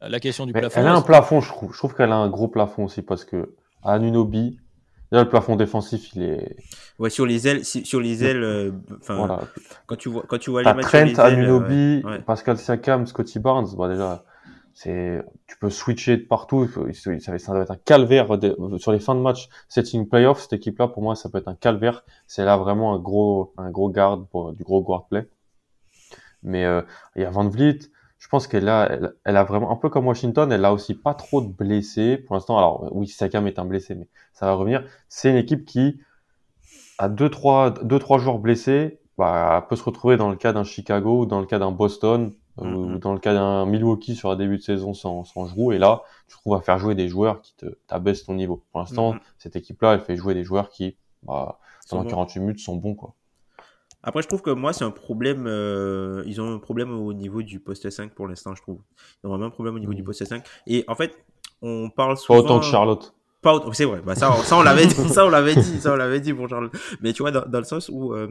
[0.00, 0.80] La question du Mais plafond.
[0.80, 1.72] elle a un plafond, je trouve.
[1.72, 4.58] Je trouve qu'elle a un gros plafond aussi parce que Anunobi,
[5.12, 6.56] déjà le plafond défensif, il est.
[6.98, 9.40] Ouais, sur les ailes, sur les ailes, euh, enfin, Voilà.
[9.86, 12.18] quand tu vois, quand tu vois les matchs Trent, les ailes, euh, Anunobi, ouais, ouais.
[12.22, 13.68] Pascal Siakam, Scotty Barnes.
[13.76, 14.24] Bah déjà,
[14.74, 16.68] c'est, tu peux switcher de partout.
[16.92, 19.48] Ça va ça va être un calvaire de- sur les fins de match.
[19.68, 22.04] Setting playoff, cette équipe-là, pour moi, ça peut être un calvaire.
[22.26, 25.26] C'est là vraiment un gros, un gros garde pour du gros guard play.
[26.42, 26.82] Mais euh,
[27.16, 27.78] il y a Van Vliet.
[28.18, 30.50] Je pense qu'elle a, elle, elle a vraiment un peu comme Washington.
[30.50, 32.56] Elle a aussi pas trop de blessés pour l'instant.
[32.58, 34.84] Alors oui, Siakam est un blessé, mais ça va revenir.
[35.08, 36.00] C'est une équipe qui
[36.98, 38.98] a deux trois, deux trois joueurs blessés.
[39.18, 42.32] Bah, peut se retrouver dans le cas d'un Chicago ou dans le cas d'un Boston
[42.60, 42.94] euh, Mhm.
[42.94, 45.74] ou dans le cas d'un Milwaukee sur un début de saison sans, sans Giroud.
[45.74, 48.62] Et là, tu trouves à faire jouer des joueurs qui te t'abaissent ton niveau.
[48.72, 49.20] Pour l'instant, Mhm.
[49.38, 52.08] cette équipe-là, elle fait jouer des joueurs qui, bah, pendant bons.
[52.10, 53.14] 48 minutes, sont bons quoi.
[54.06, 55.46] Après, je trouve que moi, c'est un problème.
[55.46, 58.80] euh, ils ont un problème au niveau du poste 5 pour l'instant, je trouve.
[59.22, 59.96] Ils ont vraiment un problème au niveau Mhm.
[59.98, 60.44] du poste 5.
[60.66, 61.14] Et en fait,
[61.60, 62.38] on parle Pas souvent.
[62.38, 63.12] autant que Charlotte.
[63.42, 64.00] Pas autant- C'est vrai.
[64.06, 64.94] Bah, ça, ça, on l'avait dit.
[65.08, 65.80] Ça, on l'avait dit.
[65.80, 66.70] Ça, on l'avait dit pour Charles.
[67.00, 68.28] Mais tu vois, dans, dans le sens où euh,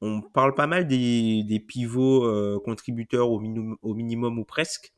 [0.00, 4.92] on parle pas mal des, des pivots euh, contributeurs au, minimum, au minimum ou presque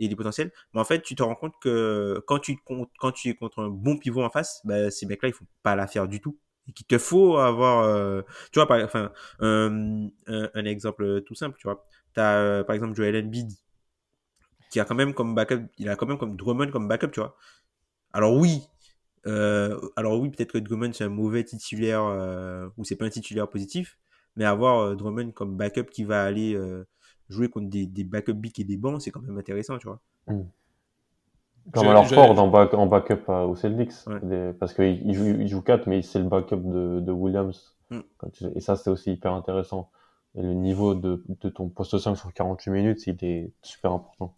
[0.00, 0.50] et des potentiels.
[0.74, 2.58] Mais en fait, tu te rends compte que quand tu,
[2.98, 5.76] quand tu es contre un bon pivot en face, bah, ces mecs-là, ils font pas
[5.76, 6.36] l'affaire du tout.
[6.68, 8.22] Et qu'il te faut avoir, euh,
[8.52, 10.10] tu vois, par, enfin, un,
[10.64, 11.86] exemple tout simple, tu vois.
[12.14, 13.50] T'as, euh, par exemple, Joel Embiid,
[14.70, 17.20] qui a quand même comme backup, il a quand même comme Drummond comme backup, tu
[17.20, 17.36] vois.
[18.12, 18.62] Alors oui,
[19.26, 23.10] euh, alors oui, peut-être que Drummond c'est un mauvais titulaire euh, ou c'est pas un
[23.10, 23.98] titulaire positif,
[24.36, 26.84] mais avoir euh, Drummond comme backup qui va aller euh,
[27.28, 30.00] jouer contre des, des backup bigs et des bancs, c'est quand même intéressant, tu vois.
[31.72, 33.92] Comme alors Ford en, back, en backup au Celtics.
[34.06, 34.20] Ouais.
[34.22, 37.74] Des- parce qu'il il joue, il joue 4, mais c'est le backup de, de Williams
[37.90, 38.00] Mm.
[38.54, 39.90] Et ça, c'est aussi hyper intéressant.
[40.36, 44.36] Et le niveau de, de ton poste 5 sur 48 minutes, il est super important.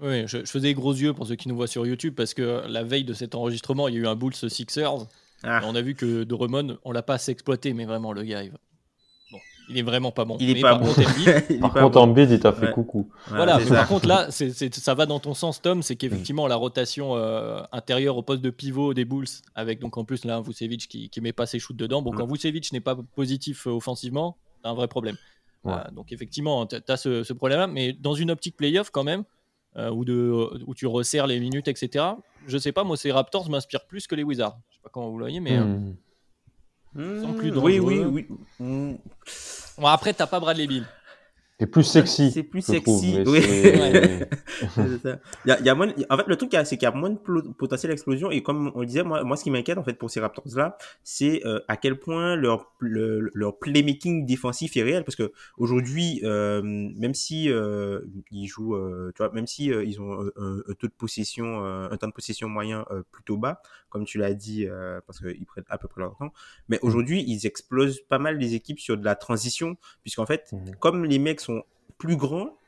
[0.00, 2.82] Oui, je, faisais gros yeux pour ceux qui nous voient sur YouTube parce que la
[2.82, 5.06] veille de cet enregistrement, il y a eu un Bulls Sixers.
[5.46, 5.60] Ah.
[5.64, 8.52] on a vu que Doremon, on l'a pas assez exploité, mais vraiment, le gars, il,
[9.68, 10.36] il est vraiment pas bon.
[10.40, 10.92] Il est pas bon.
[11.60, 13.08] par contre, en bid, il t'a fait coucou.
[13.28, 17.62] Voilà, par contre, là, ça va dans ton sens, Tom, c'est qu'effectivement, la rotation euh,
[17.72, 21.20] intérieure au poste de pivot des Bulls, avec donc en plus là, Vucevic qui, qui
[21.20, 22.02] met pas ses shoots dedans.
[22.02, 25.16] Bon, quand Vucevic n'est pas positif euh, offensivement, t'as un vrai problème.
[25.66, 29.24] Euh, donc, effectivement, t'as ce, ce problème-là, mais dans une optique playoff, quand même,
[29.76, 32.04] où, de, où tu resserres les minutes, etc.
[32.46, 34.56] Je sais pas, moi, ces Raptors m'inspirent plus que les Wizards.
[34.70, 35.58] Je sais pas comment vous le voyez, mais.
[35.58, 35.94] Hmm.
[36.94, 38.26] Mmh, plus oui, oui, oui.
[38.60, 38.94] Mmh.
[39.78, 40.86] Bon, après, t'as pas Bradley Bill.
[41.60, 42.32] C'est plus sexy.
[42.32, 43.22] C'est plus sexy.
[43.24, 43.40] oui.
[45.46, 47.90] il y a, moins, en fait, le truc, c'est qu'il y a moins de potentiel
[47.90, 48.32] d'explosion.
[48.32, 50.76] Et comme on le disait, moi, moi ce qui m'inquiète, en fait, pour ces Raptors-là,
[51.04, 55.04] c'est euh, à quel point leur, leur playmaking défensif est réel.
[55.04, 58.00] Parce que aujourd'hui, euh, même si euh,
[58.32, 58.76] ils jouent,
[59.14, 62.84] tu vois, même si ils ont un, taux de possession, un temps de possession moyen
[63.12, 63.62] plutôt bas,
[63.94, 64.66] comme tu l'as dit,
[65.06, 66.32] parce qu'ils prennent à peu près leur temps.
[66.68, 70.72] Mais aujourd'hui, ils explosent pas mal les équipes sur de la transition, puisqu'en fait, mmh.
[70.80, 71.62] comme les mecs sont
[71.96, 72.58] plus grands,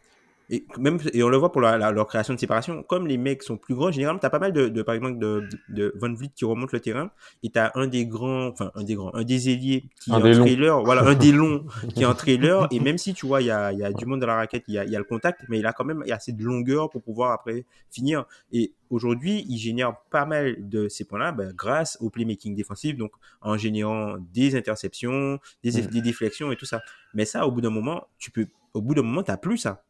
[0.51, 3.57] et même et on le voit pour leur création de séparation comme les mecs sont
[3.57, 6.45] plus grands généralement tu as pas mal de, par exemple de, de Van Vliet qui
[6.45, 7.11] remonte le terrain
[7.43, 10.15] et tu as un des grands enfin un des grands un des ailiers qui est
[10.15, 13.43] un trailer voilà un des longs qui est un trailer et même si tu vois
[13.43, 14.99] il y a, y a du monde dans la raquette il y a, y a,
[14.99, 17.65] le contact mais il a quand même y a assez de longueur pour pouvoir après
[17.91, 18.25] finir.
[18.53, 22.97] Et aujourd'hui il génère pas mal de ces points là ben, grâce au playmaking défensif
[22.97, 25.87] donc en générant des interceptions des, mm.
[25.87, 26.83] des déflexions et tout ça.
[27.15, 29.83] Mais ça au bout d'un moment tu peux au bout d'un moment tu plus ça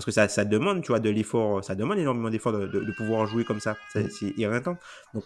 [0.00, 2.92] parce que ça, ça demande, tu vois, de l'effort, ça demande énormément d'effort de, de,
[2.92, 3.76] pouvoir jouer comme ça.
[3.92, 4.78] C'est irritant.
[5.12, 5.24] Donc,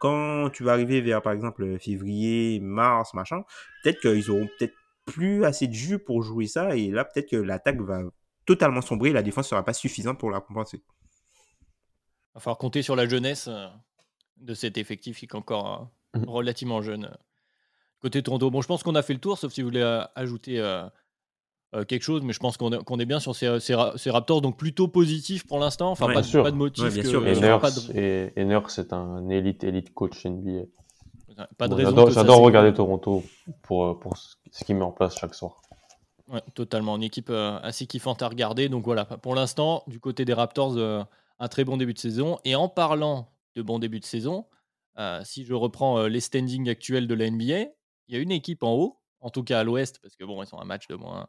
[0.00, 3.44] quand tu vas arriver vers, par exemple, février, mars, machin,
[3.84, 4.74] peut-être qu'ils auront peut-être
[5.06, 6.74] plus assez de jus pour jouer ça.
[6.74, 8.00] Et là, peut-être que l'attaque va
[8.46, 9.12] totalement sombrer.
[9.12, 10.82] La défense sera pas suffisante pour la compenser.
[10.82, 13.68] Il va falloir compter sur la jeunesse euh,
[14.38, 16.24] de cet effectif qui est encore euh, mmh.
[16.24, 17.04] relativement jeune.
[17.04, 17.16] Euh,
[18.00, 20.58] côté Toronto, bon, je pense qu'on a fait le tour, sauf si vous voulez ajouter
[21.72, 24.88] euh, quelque chose, mais je pense qu'on est, bien sur ces, ces, Raptors, donc plutôt
[24.88, 25.92] positif pour l'instant.
[25.92, 26.92] Enfin, pas, pas, de motif.
[26.92, 30.64] bien sûr, et, Nurse, c'est un élite, élite coach NBA.
[31.56, 32.10] Pas de raison.
[32.10, 33.22] J'adore regarder Toronto
[33.62, 35.62] pour, euh, pour ce qu'il met en place chaque soir.
[36.26, 36.96] Ouais, totalement.
[36.96, 38.68] Une équipe euh, assez kiffante à regarder.
[38.68, 42.40] Donc voilà, pour l'instant, du côté des Raptors, un très bon début de saison.
[42.44, 44.46] Et en parlant de bon début de saison,
[45.22, 47.70] si je reprends les standings actuels de la NBA,
[48.08, 50.42] il y a une équipe en haut, en tout cas à l'ouest, parce que bon,
[50.42, 51.28] ils sont un match de moins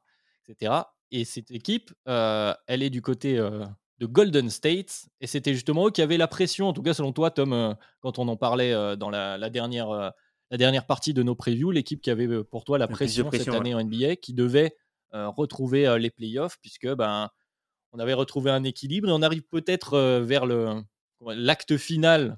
[0.51, 0.73] etc.
[1.11, 5.07] Et cette équipe, elle est du côté de Golden State.
[5.19, 8.19] Et c'était justement eux qui avaient la pression, en tout cas selon toi, Tom, quand
[8.19, 10.13] on en parlait dans la, dernière,
[10.51, 13.73] la dernière partie de nos previews, l'équipe qui avait pour toi la, pression, cette année
[13.73, 14.75] en NBA, qui devait
[15.11, 17.29] retrouver les playoffs, puisque ben,
[17.93, 20.45] on avait retrouvé un équilibre et on arrive peut-être vers
[21.25, 22.35] l'acte final euh,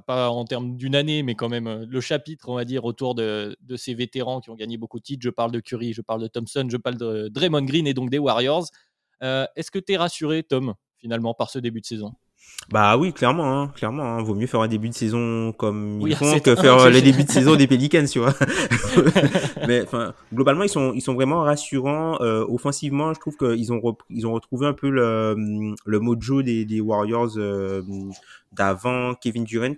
[0.00, 3.14] pas en termes d'une année, mais quand même euh, le chapitre, on va dire, autour
[3.14, 5.22] de, ces vétérans qui ont gagné beaucoup de titres.
[5.22, 8.10] Je parle de Curry, je parle de Thompson, je parle de Draymond Green et donc
[8.10, 8.66] des Warriors.
[9.22, 12.12] Euh, est-ce que tu es rassuré, Tom, finalement, par ce début de saison?
[12.70, 14.04] Bah oui, clairement, hein, clairement.
[14.04, 14.22] Hein.
[14.22, 17.30] Vaut mieux faire un début de saison comme ils font que faire les débuts de
[17.30, 18.34] saison des Pelicans, tu vois.
[19.66, 22.18] Mais enfin, globalement, ils sont, ils sont vraiment rassurants.
[22.20, 23.80] offensivement, je trouve qu'ils ont,
[24.10, 27.36] ils ont retrouvé un peu le, le mojo des, des Warriors
[28.56, 29.76] d'avant Kevin Durant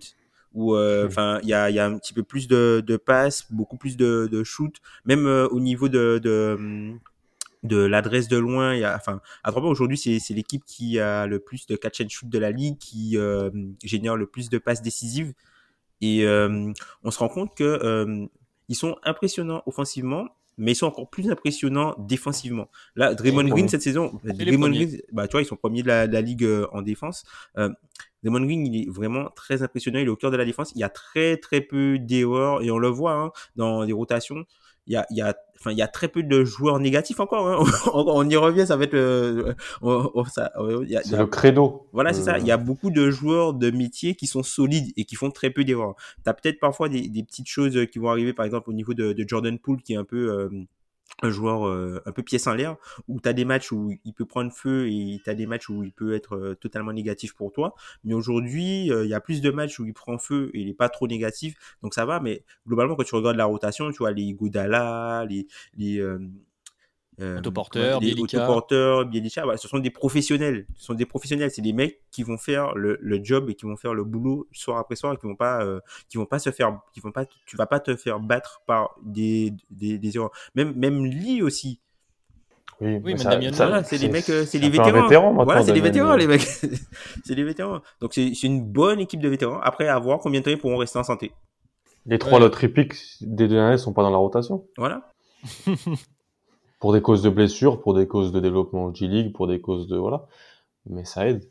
[0.55, 3.45] où euh, enfin il y a, y a un petit peu plus de, de passes,
[3.51, 4.75] beaucoup plus de, de shoot,
[5.05, 6.95] même euh, au niveau de, de,
[7.63, 8.75] de l'adresse de loin.
[8.75, 12.01] Y a, enfin, à trois points aujourd'hui, c'est l'équipe qui a le plus de catch
[12.01, 13.51] and shoot de la ligue, qui euh,
[13.85, 15.33] génère le plus de passes décisives.
[16.01, 18.29] Et on se rend compte que
[18.69, 22.69] ils sont impressionnants offensivement, mais ils sont encore plus impressionnants défensivement.
[22.95, 26.07] Là, Draymond Green cette saison, Draymond Green, bah tu vois, ils sont premiers de la,
[26.07, 27.25] de la ligue en défense.
[28.25, 29.99] Euh, Draymond Green, il est vraiment très impressionnant.
[29.99, 30.73] Il est au cœur de la défense.
[30.75, 34.45] Il y a très, très peu d'erreurs et on le voit hein, dans les rotations.
[34.87, 37.21] Il y a, il y a, enfin, il y a très peu de joueurs négatifs
[37.21, 37.47] encore.
[37.47, 37.63] Hein.
[37.93, 39.55] on, y revient, ça va être le,
[40.33, 41.89] c'est le credo.
[41.93, 42.37] Voilà, c'est ça.
[42.37, 42.39] Euh.
[42.39, 45.51] Il y a beaucoup de joueurs de métier qui sont solides et qui font très
[45.51, 45.95] peu d'erreurs.
[46.25, 48.95] Tu as peut-être parfois des, des, petites choses qui vont arriver, par exemple, au niveau
[48.95, 50.49] de, de Jordan Poole, qui est un peu, euh,
[51.23, 52.77] un joueur euh, un peu pièce en l'air,
[53.09, 55.83] où tu des matchs où il peut prendre feu et tu as des matchs où
[55.83, 57.75] il peut être euh, totalement négatif pour toi.
[58.05, 60.67] Mais aujourd'hui, euh, il y a plus de matchs où il prend feu et il
[60.69, 62.21] n'est pas trop négatif, donc ça va.
[62.21, 65.47] Mais globalement, quand tu regardes la rotation, tu vois, les Goudala, les,
[65.77, 66.01] les,
[67.21, 67.41] euh,
[68.01, 68.23] les Bielica.
[68.39, 70.67] autoporteurs, Bielica, voilà, ce sont des professionnels.
[70.77, 71.51] Ce sont des professionnels.
[71.51, 74.47] C'est des mecs qui vont faire le, le job et qui vont faire le boulot
[74.53, 77.11] soir après soir et qui vont pas, euh, qui vont pas se faire, qui vont
[77.13, 80.31] pas, tu vas pas te faire battre par des, des, des erreurs.
[80.55, 81.81] Même, même Lee aussi.
[82.81, 85.03] Oui, mais ça- Damien Voilà, c'est des mecs, c'est des vétérans.
[85.03, 86.43] vétéran voilà, c'est des vétérans, les mecs.
[87.25, 87.81] c'est des vétérans.
[88.01, 89.59] Donc c'est c'est une bonne équipe de vétérans.
[89.65, 91.33] Après, à voir combien de temps ils pourront rester en santé.
[92.07, 92.45] Les trois Ouais.
[92.45, 94.65] lottery picks des deux années sont pas dans la rotation.
[94.77, 95.11] Voilà.
[96.79, 99.97] Pour des causes de blessures, pour des causes de développement G-League, pour des causes de,
[99.97, 100.27] voilà.
[100.87, 101.45] Mais ça aide.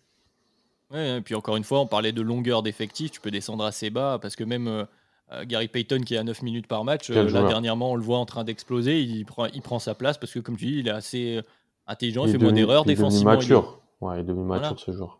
[0.91, 3.89] Ouais, et puis encore une fois, on parlait de longueur d'effectif, tu peux descendre assez
[3.89, 4.85] bas parce que même euh,
[5.33, 8.01] euh, Gary Payton qui est à 9 minutes par match, euh, là dernièrement on le
[8.01, 10.79] voit en train d'exploser, il prend, il prend sa place parce que comme tu dis,
[10.79, 11.41] il est assez
[11.87, 13.81] intelligent, il, fait moins d'erreurs, défensivement il est, mature.
[13.99, 14.61] Ouais, il est devenu Voilà.
[14.61, 15.19] mature ce joueur.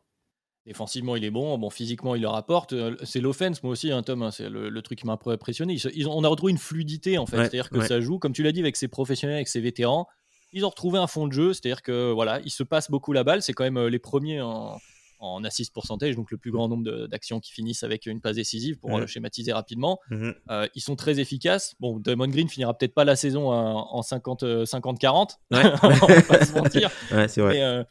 [0.68, 4.04] Défensivement il est bon, bon physiquement il le rapporte, Euh, c'est l'offense moi aussi, hein,
[4.04, 5.74] Tom, hein, c'est le, le truc qui m'a un peu impressionné.
[5.74, 7.88] Ils ils on a retrouvé une fluidité en fait, Ouais, c'est-à-dire que ouais.
[7.88, 10.08] ça joue, comme tu l'as dit, avec ses professionnels, avec ses vétérans,
[10.54, 13.24] ils ont retrouvé un fond de jeu, c'est-à-dire que voilà, ils se passent beaucoup la
[13.24, 14.78] balle, c'est quand même euh, les premiers en,
[15.20, 18.78] en assist pourcentage, donc le plus grand nombre d'actions qui finissent avec une passe décisive
[18.78, 19.02] pour Ouais.
[19.02, 20.00] euh, schématiser rapidement.
[20.12, 20.36] Mhm.
[20.52, 21.76] Euh, ils sont très efficaces.
[21.80, 25.64] Bon, Damon Green finira peut-être pas la saison en en 50, euh, 50-40, Ouais.
[25.84, 26.92] on va pas se mentir,
[27.30, 27.54] c'est vrai.
[27.56, 27.84] mais, euh,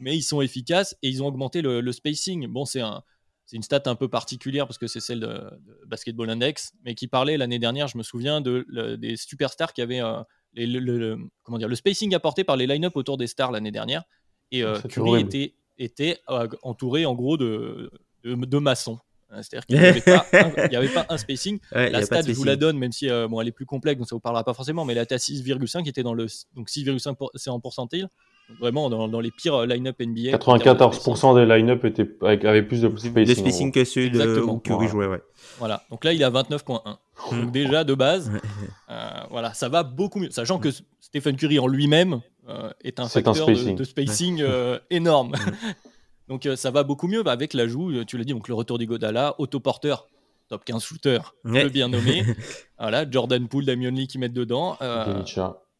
[0.00, 2.46] mais ils sont efficaces et ils ont augmenté le, le spacing.
[2.46, 3.02] Bon, c'est un,
[3.52, 7.08] une stat un peu particulière parce que c'est celle de, de Basketball Index, mais qui
[7.08, 10.20] parlait l'année dernière, je me souviens, de, le- des superstars qui avaient euh,
[10.54, 14.02] les- le, comment dire, le spacing apporté par les line-up autour des stars l'année dernière.
[14.50, 17.90] Et euh, Curry était, était euh, entouré en gros de,
[18.24, 18.98] de, de maçons.
[19.32, 21.58] Euh, C'est-à-dire qu'il n'y avait, pas un- il y avait pas un spacing.
[21.72, 23.98] Ouais, La stat, je vous la donne, même si euh, bon, elle est plus complexe,
[23.98, 26.68] donc ça vous parlera pas forcément, mais elle à 6,5, qui était dans le donc
[26.70, 28.08] 6,5 pour- c'est en pourcentile.
[28.48, 30.34] Donc vraiment dans, dans les pires euh, line-up NBA.
[30.34, 31.24] en termes de spacing.
[31.32, 33.24] 94% des line-up étaient avec, avaient plus de spacing.
[33.24, 34.90] de spacing que ceux de où Curry Voilà.
[34.90, 35.22] jouait, ouais.
[35.58, 35.82] Voilà.
[35.90, 36.96] Donc là, il est à 29,1.
[37.32, 37.40] Mm.
[37.42, 38.30] Donc déjà de base,
[38.90, 40.30] euh, voilà, ça va beaucoup mieux.
[40.30, 40.68] Sachant que
[41.00, 43.76] Stephen Curry en lui-même euh, est un C'est un facteur de- spacing.
[43.76, 45.34] de, spacing euh, énorme.
[46.28, 48.78] donc euh, ça va beaucoup mieux bah, avec l'ajout, tu l'as dit, donc le retour
[48.78, 50.08] d'Igodala, autoporteur,
[50.48, 51.64] top 15 shooter, Ouais.
[51.64, 52.24] le bien nommé.
[52.78, 54.78] voilà, Jordan Poole, Damian Lee qui mettent dedans.
[54.80, 55.22] euh,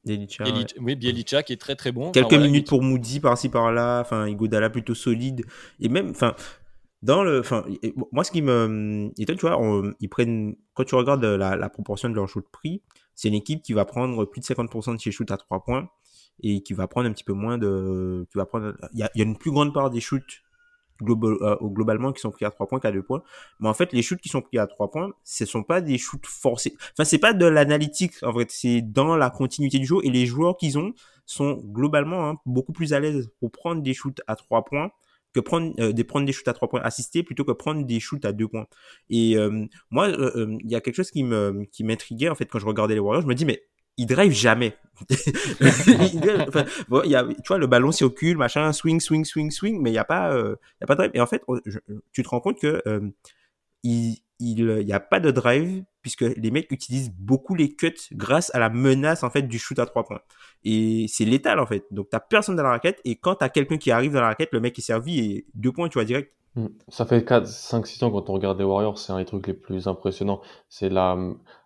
[0.04, 0.44] Bjelica.
[0.44, 0.84] Delicia, Bieli- ouais.
[0.84, 2.12] Oui, Bielica qui est très très bon.
[2.12, 5.44] Quelques Enfin, voilà, minutes pour Moody par-ci par-là, enfin Igodala plutôt solide
[5.80, 6.34] et même enfin
[7.02, 10.84] dans le enfin et- moi ce qui me étonne tu vois on- ils prennent quand
[10.84, 12.82] tu regardes la, la proportion de leur shoot pris,
[13.14, 15.88] c'est une équipe qui va prendre plus de 50% de ses shoots à 3 points
[16.42, 19.10] et qui va prendre un petit peu moins de qui va prendre il y a,
[19.14, 20.42] il y a une plus grande part des shoots
[21.02, 23.22] euh, globalement qui sont pris à 3 points qu'à 2 points.
[23.60, 25.98] Mais en fait les shoots qui sont pris à 3 points ce sont pas des
[25.98, 26.76] shoots forcés.
[26.92, 28.50] Enfin c'est pas de l'analytique en fait.
[28.50, 30.92] C'est dans la continuité du jeu et les joueurs qu'ils ont
[31.26, 34.90] sont globalement hein, beaucoup plus à l'aise pour prendre des shoots à 3 points
[35.34, 38.00] que prendre euh, des prendre des shoots à 3 points assistés plutôt que prendre des
[38.00, 38.66] shoots à 2 points.
[39.10, 42.34] Et euh, moi euh, euh, il y a quelque chose qui me qui m'intriguait en
[42.34, 43.62] fait quand je regardais les Warriors je me dis mais
[43.98, 44.74] ils drive jamais.
[45.10, 46.24] Il
[47.04, 49.98] y a, tu vois le ballon circule machin swing swing swing swing mais il y
[49.98, 51.10] a pas euh, il y a pas de drive.
[51.14, 51.42] Et en fait
[52.12, 53.08] tu te rends compte que euh,
[53.82, 57.94] il il il y a pas de drive puisque les mecs utilisent beaucoup les cuts
[58.12, 60.20] grâce à la menace en fait du shoot à trois points.
[60.64, 61.84] Et c'est létal en fait.
[61.92, 64.50] Donc t'as personne dans la raquette et quand t'as quelqu'un qui arrive dans la raquette
[64.52, 66.32] le mec est servi et deux points tu vois direct.
[66.56, 66.66] Mm.
[66.88, 69.46] Ça fait 4, 5, 6 ans quand on regarde les Warriors, c'est un des trucs
[69.46, 70.40] les plus impressionnants.
[70.68, 71.16] C'est la,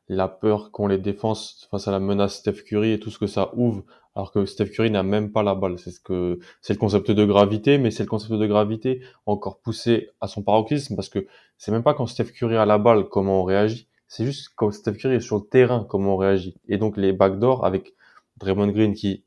[0.09, 3.26] la peur qu'ont les défenses face à la menace Steph Curry et tout ce que
[3.26, 3.84] ça ouvre,
[4.14, 5.78] alors que Steph Curry n'a même pas la balle.
[5.78, 9.59] C'est ce que, c'est le concept de gravité, mais c'est le concept de gravité encore
[9.61, 11.26] poussé à son paroxysme parce que
[11.57, 14.70] c'est même pas quand Steph Curry a la balle comment on réagit, c'est juste quand
[14.70, 16.57] Steph Curry est sur le terrain comment on réagit.
[16.68, 17.94] Et donc les backdoors avec
[18.36, 19.24] Draymond Green qui,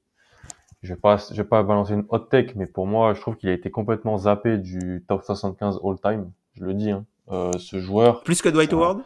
[0.84, 3.38] je vais pas, je vais pas balancer une hot take, mais pour moi, je trouve
[3.38, 6.32] qu'il a été complètement zappé du top 75 all time.
[6.54, 7.06] Je le dis, hein.
[7.32, 8.22] Euh, ce joueur.
[8.22, 8.72] plus que Dwight.
[8.72, 9.02] Howard?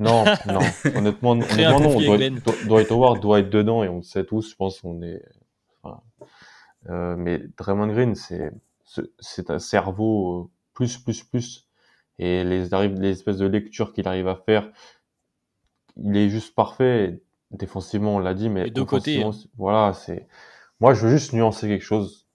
[0.00, 0.60] Non, non.
[0.96, 2.00] Honnêtement, honnêtement non.
[2.06, 2.20] Dwight,
[2.66, 4.50] Dwight Howard doit être dedans et on le sait tous.
[4.50, 5.22] Je pense qu'on est.
[5.82, 6.00] enfin,
[6.88, 8.50] euh, mais Draymond Green, c'est
[9.20, 11.68] c'est- un cerveau euh, plus plus plus.
[12.18, 14.70] Et les les espèces de lectures qu'il arrive à faire,
[15.96, 17.22] il est juste parfait.
[17.50, 20.28] Défensivement, on l'a dit, mais deux côtés, offensivement, voilà, c'est.
[20.80, 22.26] Moi, je veux juste nuancer quelque chose.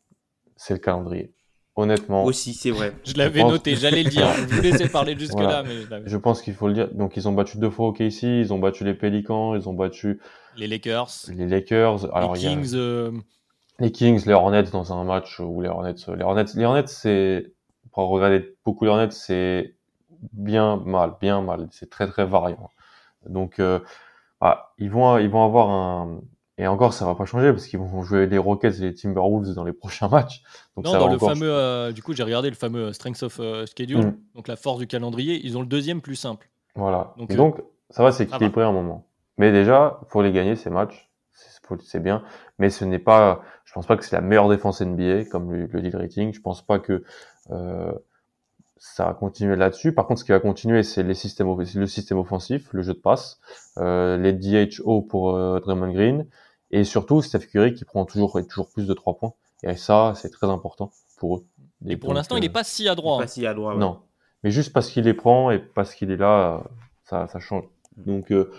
[0.58, 1.34] C'est le calendrier.
[1.78, 4.28] Honnêtement, aussi c'est vrai Je l'avais pense- noté, j'allais le dire.
[4.50, 5.82] Je vous laissais parler jusque-là, Voilà.
[5.84, 6.10] je l'avais.
[6.10, 6.88] je pense qu'il faut le dire.
[6.94, 9.74] Donc, ils ont battu deux fois au KC, ils ont battu les Pelicans, ils ont
[9.74, 10.22] battu
[10.56, 12.06] Les Lakers, les Lakers.
[12.16, 13.12] Alors, les il y a Kings, euh,
[13.80, 17.52] les Kings, les Hornets dans un match où les Hornets, les Hornets, les Hornets, c'est
[17.92, 19.76] pour regarder beaucoup les Hornets, c'est
[20.32, 21.68] bien mal, bien mal.
[21.72, 22.70] C'est très très variant.
[23.28, 23.80] Donc, euh,
[24.40, 26.22] ah, ils vont, ils vont avoir un
[26.58, 29.54] et encore, ça va pas changer parce qu'ils vont jouer les Rockets et les Timberwolves
[29.54, 30.42] dans les prochains matchs.
[30.76, 31.30] Donc non, ça dans va le encore.
[31.34, 31.52] fameux.
[31.52, 34.18] euh, du coup, j'ai regardé le fameux Strength of euh, Schedule, Mm.
[34.36, 35.40] donc la force du calendrier.
[35.44, 36.50] Ils ont le deuxième plus simple.
[36.76, 37.14] Voilà.
[37.18, 39.06] Donc, euh, ça va s'équilibrer un moment.
[39.38, 41.10] Mais déjà, faut les gagner ces matchs.
[41.84, 42.24] c'est bien,
[42.60, 45.82] mais ce n'est pas, je pense pas que c'est la meilleure défense NBA, comme le,
[45.82, 46.34] dit le rating.
[46.34, 47.04] Je pense pas que
[47.52, 47.92] euh,
[48.78, 49.94] ça va continuer là-dessus.
[49.94, 53.00] Par contre, ce qui va continuer, c'est les systèmes, le système offensif, le jeu de
[53.00, 53.40] passe,
[53.80, 56.28] euh, les DHO pour euh, Draymond Green,
[56.72, 59.34] et surtout Steph Curry qui prend toujours et toujours plus de trois points.
[59.64, 61.46] Et ça, c'est très important pour eux.
[61.88, 63.18] Et pour l'instant, il n'est pas si adroit.
[63.18, 63.28] Pas hein.
[63.28, 63.74] si adroit.
[63.74, 63.80] ouais.
[63.80, 64.00] Non,
[64.44, 66.64] mais juste parce qu'il les prend et parce qu'il est là,
[67.04, 67.66] ça, ça change.
[67.98, 68.52] Donc euh,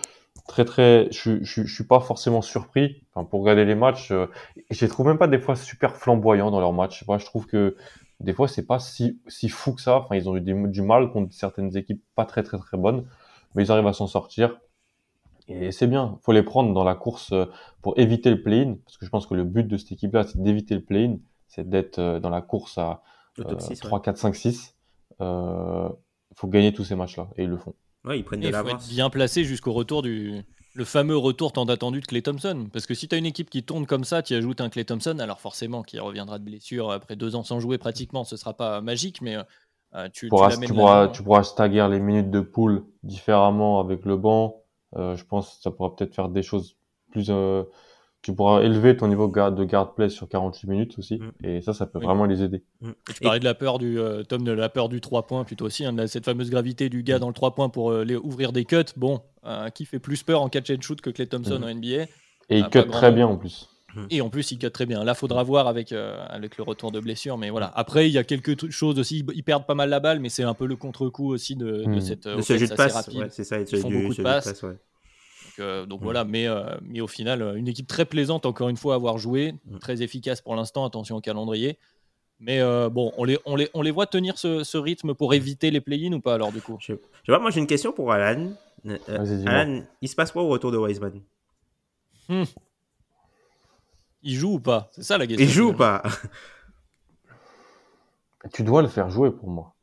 [0.48, 3.02] très très, je, je, je suis pas forcément surpris.
[3.14, 4.26] Enfin, pour regarder les matchs, euh,
[4.70, 7.04] je les trouve même pas des fois super flamboyants dans leurs matchs.
[7.07, 7.76] Je trouve que
[8.20, 9.98] des fois c'est pas si si fou que ça.
[9.98, 13.07] Enfin, ils ont eu des, du mal contre certaines équipes pas très très très bonnes,
[13.54, 14.59] mais ils arrivent à s'en sortir.
[15.49, 17.47] Et c'est bien, faut les prendre dans la course euh,
[17.82, 20.42] pour éviter le play-in, parce que je pense que le but de cette équipe-là, c'est
[20.42, 23.03] d'éviter le play-in, c'est d'être euh, dans la course à
[23.38, 24.76] euh, 6, 3, 4, 5, 6.
[25.20, 25.88] Euh,
[26.34, 27.74] faut gagner tous ces matchs-là, et ils le font.
[28.05, 28.88] Ouais, ils prennent Et de il faut être l'avance.
[28.88, 30.42] bien placé jusqu'au retour du.
[30.74, 32.68] Le fameux retour tant attendu de Clay Thompson.
[32.70, 34.84] Parce que si tu as une équipe qui tourne comme ça, tu ajoutes un Clay
[34.84, 38.53] Thompson, alors forcément, qui reviendra de blessure après deux ans sans jouer pratiquement, ce sera
[38.55, 39.36] pas magique, mais
[39.94, 41.12] euh, tu, pourras, tu tu l'amènes pourras, là-dedans.
[41.12, 44.62] tu pourras stagger les minutes de poule différemment avec le banc.
[44.97, 46.76] Euh, je pense que ça pourra peut-être faire des choses
[47.11, 47.26] plus.
[47.30, 47.64] euh,
[48.22, 51.18] tu pourras élever ton niveau de guard play sur 48 minutes aussi.
[51.18, 51.32] Mm.
[51.47, 52.07] Et ça, ça peut Oui.
[52.07, 52.64] vraiment les aider.
[52.80, 52.91] Mm.
[53.14, 55.66] Tu parlais de la peur du euh, Tom de la peur du 3 points plutôt
[55.66, 58.05] aussi, hein, de la- cette fameuse gravité du gars dans le 3 points pour euh,
[58.05, 58.82] les, ouvrir des cuts.
[58.97, 61.64] Bon, euh, qui fait plus peur en catch and shoot que Clay Thompson Mhm.
[61.64, 62.03] en NBA
[62.49, 63.68] Et il cut très bien en plus.
[64.11, 65.05] Et en plus, il cut très bien.
[65.05, 67.38] Là, faudra voir avec, euh, avec le retour de blessure.
[67.38, 67.72] Mais voilà.
[67.74, 69.24] Après, il y a quelques trucs- choses aussi.
[69.34, 71.88] Ils perdent pas mal la balle, mais c'est un peu le contre-coup aussi de, de
[71.88, 72.01] Mm.
[72.01, 73.18] cette euh, De ce offense jeu de assez passe, rapide.
[73.20, 73.59] ouais, c'est ça.
[73.61, 74.62] Ils ce- font du- beaucoup de ce passes.
[74.62, 74.68] ouais.
[74.70, 74.78] Donc,
[75.61, 76.05] euh, donc Mm.
[76.05, 78.97] voilà, mais, euh, mais au final, euh, une équipe très plaisante, encore une fois, à
[78.97, 81.78] avoir joué, très efficace pour l'instant, attention au calendrier.
[82.38, 85.32] Mais euh, bon, on les, on, les, on les voit tenir ce, ce rythme pour
[85.32, 86.76] éviter les play-in ou pas alors du coup?
[86.80, 88.51] Je sais pas, moi j'ai une question pour Alan.
[88.86, 89.44] Euh, euh.
[89.47, 91.22] Alan, il se passe quoi au retour de Wiseman?
[94.26, 94.88] Il joue ou pas?
[94.90, 95.46] C'est ça la question.
[95.46, 96.02] Il joue ou pas?
[98.52, 99.76] Tu dois le faire jouer pour moi.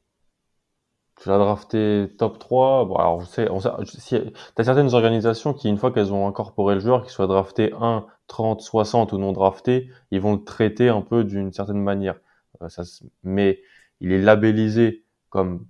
[1.21, 2.85] Tu l'as drafté top 3.
[2.85, 4.19] Bon, alors, je sais, on sait, si,
[4.55, 8.05] t'as certaines organisations qui, une fois qu'elles ont incorporé le joueur, qu'il soit drafté 1,
[8.27, 12.19] 30, 60 ou non drafté, ils vont le traiter un peu d'une certaine manière.
[12.61, 12.83] Euh, ça,
[13.23, 13.61] mais
[14.01, 15.65] il est labellisé comme,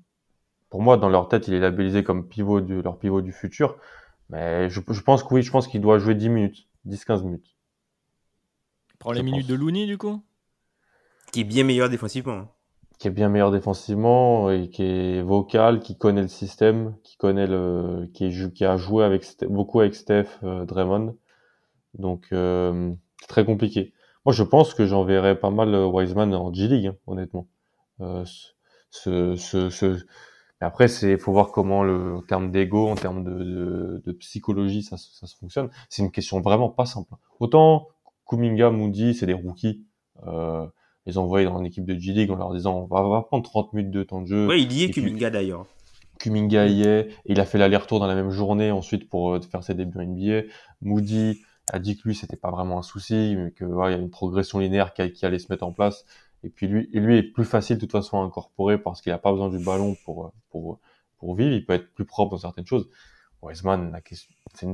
[0.71, 3.78] pour moi, dans leur tête, il est labellisé comme pivot du, leur pivot du futur.
[4.30, 7.53] Mais je, je pense que oui, je pense qu'il doit jouer 10 minutes, 10-15 minutes.
[9.04, 9.49] Prends les minutes pense.
[9.49, 10.22] de Looney du coup
[11.32, 12.34] Qui est bien meilleur défensivement.
[12.34, 12.49] hein.
[12.99, 17.47] qui est bien meilleur défensivement et qui est vocal, qui connaît le système, qui connaît
[17.47, 21.18] le, qui, est, jou- qui a joué avec beaucoup avec Steph euh, Draymond.
[21.95, 23.93] Donc euh, c'est très compliqué.
[24.26, 27.47] Moi, je pense que j'enverrais pas mal euh, Wiseman en G League, hein, honnêtement.
[27.99, 28.24] Euh,
[28.89, 29.86] ce, ce, ce,
[30.62, 34.12] Mais après, c'est faut voir comment le en terme d'ego, en termes de, de, de
[34.14, 35.70] psychologie, ça, ça se fonctionne.
[35.89, 37.14] C'est une question vraiment pas simple.
[37.39, 37.88] Autant
[38.28, 39.84] Kuminga, Moody, c'est des rookies.
[40.28, 40.65] Euh,
[41.05, 43.21] les envoyer dans une équipe de G League en leur disant on va, on va
[43.24, 44.47] prendre 30 minutes de temps de jeu.
[44.47, 45.65] Ouais, il y est Kuminga d'ailleurs.
[46.19, 49.41] Kuminga y est, et il a fait l'aller-retour dans la même journée ensuite pour euh,
[49.41, 50.47] faire ses débuts en NBA.
[50.82, 53.99] Moody a dit que lui c'était pas vraiment un souci, mais que voilà, il y
[53.99, 56.05] a une progression linéaire qui, qui allait se mettre en place.
[56.43, 59.17] Et puis lui, lui est plus facile de toute façon à incorporer parce qu'il a
[59.17, 60.80] pas besoin du ballon pour euh, pour
[61.17, 61.53] pour vivre.
[61.53, 62.89] Il peut être plus propre dans certaines choses.
[63.44, 64.00] Wiseman,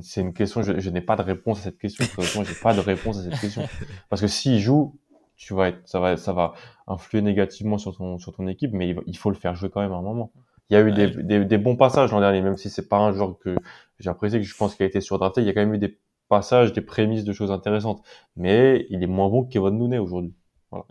[0.01, 0.61] c'est une, question.
[0.61, 2.05] Je, je n'ai pas de réponse à cette question.
[2.17, 3.67] Honnêtement, j'ai pas de réponse à cette question
[4.09, 4.97] parce que s'il joue,
[5.35, 6.53] tu vas être, ça va, ça va
[6.87, 9.93] influer négativement sur ton sur ton équipe, mais il, faut le faire jouer quand même
[9.93, 10.31] à un moment.
[10.69, 11.23] Il y a eu des, Ouais.
[11.23, 13.55] des, des bons passages l'an dernier, même si c'est pas un joueur que
[13.99, 15.41] j'ai apprécié, que je pense qu'il a été surdrafté.
[15.41, 15.97] Il y a quand même eu des
[16.27, 18.03] passages, des prémices de choses intéressantes.
[18.35, 20.33] Mais il est moins bon que Kevin Looney aujourd'hui.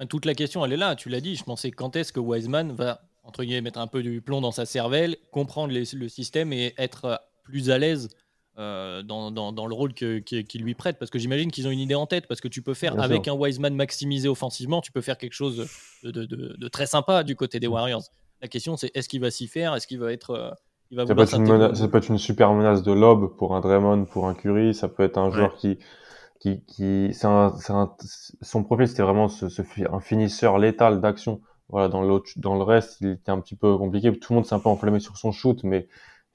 [0.08, 1.36] Toute la question, elle est là, tu l'as dit.
[1.36, 4.50] Je pensais quand est-ce que Wiseman va, entre guillemets, mettre un peu du plomb dans
[4.50, 8.08] sa cervelle, comprendre les- le système et être plus à l'aise
[8.58, 10.98] euh, dans, dans- dans le rôle que- que- qu'il lui prête.
[10.98, 12.26] Parce que j'imagine qu'ils ont une idée en tête.
[12.26, 13.32] Parce que tu peux faire, Bien avec sûr.
[13.32, 15.68] un Wiseman maximisé offensivement, tu peux faire quelque chose
[16.02, 17.72] de, de- de- de très sympa du côté des Mm.
[17.72, 18.02] Warriors.
[18.42, 20.30] La question, c'est est-ce qu'il va s'y faire Est-ce qu'il va être.
[20.30, 20.50] euh,
[20.90, 22.52] il va Ça peut, être une s'intégrer au menace, ça groupe peut être une super
[22.52, 24.74] menace de lob pour un Draymond, pour un Curry.
[24.74, 25.78] Ça peut être un joueur qui,
[26.40, 27.96] qui, qui, c'est un, un,
[28.42, 31.40] son profil, c'était vraiment ce, ce un finisseur létal d'action.
[31.68, 34.10] Voilà, dans l'autre, dans le reste, il était un petit peu compliqué.
[34.18, 35.86] Tout le monde s'est un peu enflammé sur son shoot, mais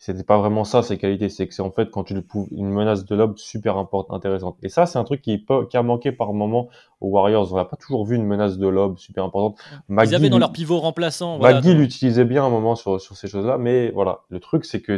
[0.06, 1.30] c'était pas vraiment ça ses qualités.
[1.30, 4.14] C'est que c'est en fait quand tu lui pouves une menace de lob super importante,
[4.18, 4.58] intéressante.
[4.62, 6.68] Et ça, c'est un truc qui, peut- qui a manqué par moment
[7.00, 7.54] aux Warriors.
[7.54, 9.58] On n'a pas toujours vu une menace de lob super importante.
[9.90, 11.38] Ils McGee, avaient dans leur pivot remplaçant.
[11.38, 14.66] voilà, donc- l'utilisait bien à un moment sur, sur ces choses-là, mais voilà, le truc
[14.66, 14.98] c'est que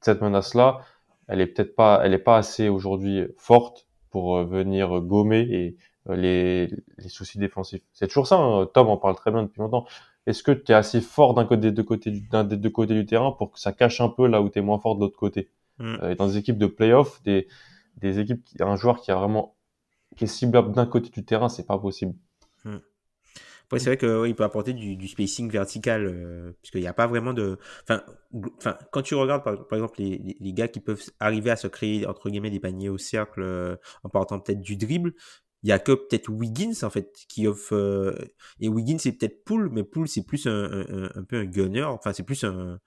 [0.00, 0.78] cette menace-là,
[1.28, 5.76] elle est peut-être pas, elle est pas assez aujourd'hui forte pour euh, venir gommer et
[6.08, 7.82] euh, les, les soucis défensifs.
[7.92, 9.84] C'est toujours ça, hein, Tom en parle très bien depuis longtemps.
[10.26, 13.32] Est-ce que tu es assez fort d'un côté du, d'un des deux côtés du terrain
[13.32, 15.50] pour que ça cache un peu là où tu es moins fort de l'autre côté?
[15.78, 15.96] Mm.
[16.02, 17.46] Euh, Dans des équipes de playoff, des,
[17.98, 19.54] des équipes, qui- un joueur qui a vraiment
[20.16, 22.14] qui est ciblable d'un côté du terrain, c'est pas possible.
[22.64, 22.78] Hmm.
[23.72, 27.58] c'est vrai qu'il peut apporter du, spacing vertical, euh, puisqu'il n'y a pas vraiment de.
[27.88, 28.02] Enfin,
[28.90, 32.30] quand tu regardes par, exemple les, les, gars qui peuvent arriver à se créer entre
[32.30, 35.14] guillemets des paniers au cercle euh, en partant peut-être du dribble,
[35.66, 37.74] il y a que peut-être Wiggins en fait qui offre.
[37.74, 38.14] Euh,
[38.60, 42.12] et Wiggins c'est peut-être Poole, mais Poole c'est plus un, un, peu un gunner, enfin
[42.12, 42.78] c'est plus un,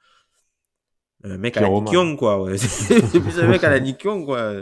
[1.25, 2.47] un mec à la Nick Young quoi.
[2.57, 4.53] c'est plus un mec à la Nick Young quoi.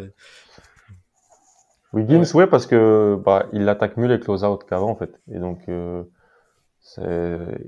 [1.94, 2.34] Wiggins, ouais.
[2.34, 5.22] ouais, parce que bah, il attaque mieux les close-out qu'avant en fait.
[5.32, 6.04] Et donc, euh,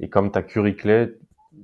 [0.01, 1.13] et comme t'as Curry Clay,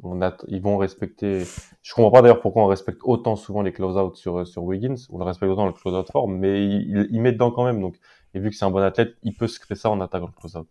[0.04, 1.44] on a, ils vont respecter.
[1.82, 5.08] Je comprends pas d'ailleurs pourquoi on respecte autant souvent les close-out sur sur Wiggins.
[5.10, 7.82] On le respecte autant le close-out forme, mais il, il, met dedans quand même.
[7.82, 7.96] Donc,
[8.36, 10.40] et vu que c'est un bon athlète, il peut se créer ça en attaquant le
[10.40, 10.68] close-out.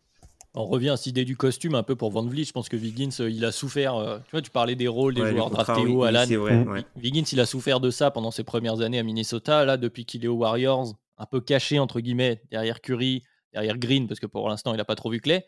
[0.57, 2.45] On revient à cette idée du costume un peu pour Van Vliet.
[2.45, 3.97] Je pense que Wiggins, euh, il a souffert.
[3.97, 6.25] Euh, tu vois, tu parlais des rôles des joueurs draftés haut, Alan.
[6.97, 9.65] Wiggins, il a souffert de ça pendant ses premières années à Minnesota.
[9.65, 14.07] Là, depuis qu'il est aux Warriors, un peu caché, entre guillemets, derrière Curry, derrière Green,
[14.07, 15.45] parce que pour l'instant, il n'a pas trop vu Clay,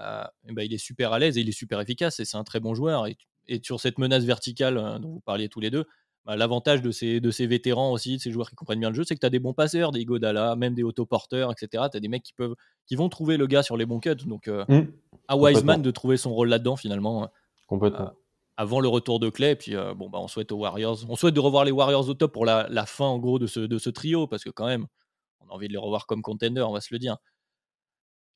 [0.00, 2.44] euh, ben, il est super à l'aise et il est super efficace et c'est un
[2.44, 3.06] très bon joueur.
[3.06, 3.16] Et,
[3.62, 5.84] sur cette menace verticale euh, dont vous parliez tous les deux,
[6.24, 8.94] bah, l'avantage de ces, de ces vétérans aussi, de ces joueurs qui comprennent bien le
[8.94, 11.84] jeu, c'est que tu as des bons passeurs, des Godala, même des autoporteurs, etc.
[11.90, 12.54] Tu as des mecs qui, peuvent,
[12.86, 14.14] qui vont trouver le gars sur les bons cuts.
[14.26, 14.92] Donc, euh, mmh.
[15.28, 17.28] à Wiseman de trouver son rôle là-dedans, finalement.
[17.66, 18.12] Complètement
[18.56, 19.56] avant le retour de Clay.
[19.56, 22.30] Puis bon, bah, on souhaite aux Warriors, on souhaite de revoir les Warriors au top
[22.30, 24.86] pour la, la fin en gros de ce, de ce trio parce que quand même,
[25.40, 27.16] on a envie de les revoir comme contender, on va se le dire.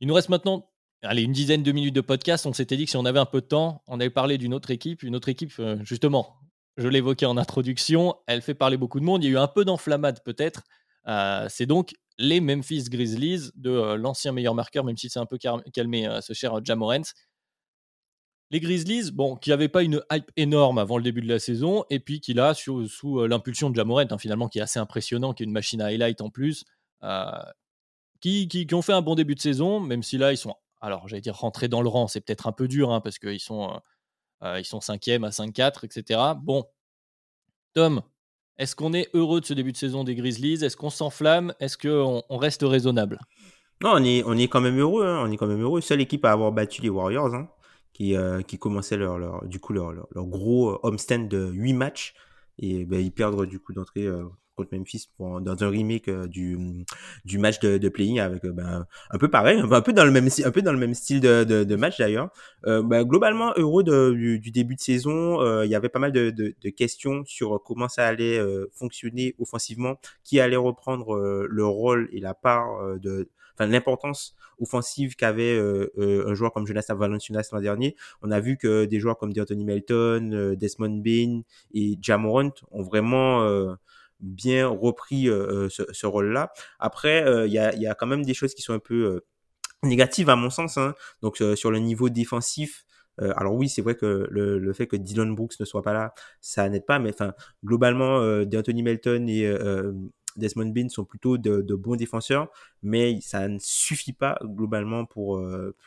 [0.01, 0.71] Il nous reste maintenant
[1.03, 2.47] allez, une dizaine de minutes de podcast.
[2.47, 4.55] On s'était dit que si on avait un peu de temps, on allait parler d'une
[4.55, 5.03] autre équipe.
[5.03, 6.37] Une autre équipe, euh, justement,
[6.77, 9.23] je l'évoquais en introduction, elle fait parler beaucoup de monde.
[9.23, 10.63] Il y a eu un peu d'enflammade peut-être.
[11.07, 15.27] Euh, c'est donc les Memphis Grizzlies de euh, l'ancien meilleur marqueur, même si c'est un
[15.27, 15.39] peu
[15.73, 17.03] calmé ce cher Jamorant.
[18.51, 21.85] Les Grizzlies, bon, qui n'avaient pas une hype énorme avant le début de la saison,
[21.91, 25.43] et puis qui là, sous, l'impulsion de Jamorant, hein, finalement, qui est assez impressionnant, qui
[25.43, 26.65] est une machine à highlight en plus,
[27.05, 27.43] euh,
[28.21, 31.09] qui, qui, ont fait un bon début de saison, même si là, ils sont, alors
[31.09, 33.65] j'allais dire rentrés dans le rang, c'est peut-être un peu dur, hein, parce qu'ils sont,
[33.65, 33.79] euh, euh,
[34.59, 36.21] ils sont cinquième à 5-4, etc.
[36.41, 36.65] Bon,
[37.75, 38.03] Tom,
[38.59, 40.65] est-ce qu'on est heureux de ce début de saison des Grizzlies?
[40.65, 41.55] Est-ce qu'on s'enflamme?
[41.61, 43.19] Est-ce qu'on on reste raisonnable?
[43.83, 45.05] Non, on est, quand même heureux.
[45.07, 45.81] Hein, on est quand même heureux.
[45.81, 47.49] Seule équipe à avoir battu les Warriors, hein,
[47.93, 48.15] qui,
[48.47, 49.19] qui commençaient leur,
[50.15, 52.15] gros homestand de 8 matchs.
[52.59, 54.07] Et ben, ils perdent du coup d'entrée
[54.55, 56.85] contre Memphis dans un remake euh, du,
[57.25, 60.11] du match de, de playing avec euh, ben, un peu pareil, un peu dans le
[60.11, 62.31] même, un peu dans le même style de, de, de match d'ailleurs.
[62.67, 65.41] Euh, ben, globalement heureux du, du, début de saison.
[65.41, 68.41] Euh, il y avait pas mal de, de, questions sur comment ça allait
[68.73, 75.57] fonctionner offensivement, qui allait reprendre le rôle et la part de enfin l'importance offensive qu'avait
[75.57, 77.97] euh, un joueur comme Jonas Valanciunas l'an dernier.
[78.23, 81.43] On a vu que des joueurs comme D'Anthony Melton, Desmond Bain
[81.73, 83.77] et Jamorant ont vraiment
[84.21, 86.53] bien repris ce, rôle-là.
[86.79, 89.23] Après, il y a, quand même des choses qui sont un peu
[89.83, 90.79] négatives à mon sens.
[90.79, 90.95] Hein.
[91.23, 92.85] Donc sur le niveau défensif,
[93.19, 96.69] alors oui, c'est vrai que le, fait que Dylan Brooks ne soit pas là, ça
[96.69, 97.35] n'aide pas, mais enfin
[97.65, 99.53] globalement, euh, D'Anthony Melton et
[100.37, 102.49] Desmond Bean sont plutôt de, bons défenseurs,
[102.83, 105.41] mais ça ne suffit pas globalement pour,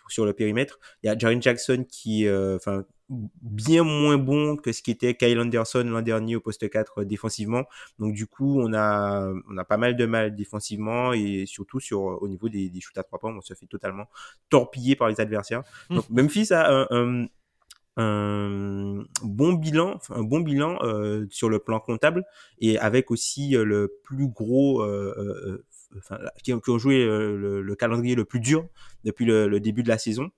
[0.08, 0.80] sur le périmètre.
[1.04, 5.40] Il y a Jaren Jackson qui, enfin bien moins bon que ce qui était Kyle
[5.40, 7.64] Anderson l'an dernier au poste 4 euh, défensivement.
[8.00, 12.10] Donc du coup, on a on a pas mal de mal défensivement et surtout sur
[12.10, 14.06] euh, au niveau des, des shoots à trois points, on se fait totalement
[14.50, 15.64] torpiller par les adversaires.
[15.90, 15.96] Mmh.
[15.96, 17.28] Donc Memphis a un,
[17.96, 22.26] un, bon bilan, un bon bilan euh, sur le plan comptable
[22.60, 25.66] et avec aussi le plus gros euh,
[25.98, 28.68] enfin, qui, ont joué le, calendrier le plus dur
[29.06, 30.30] depuis le début de la saison.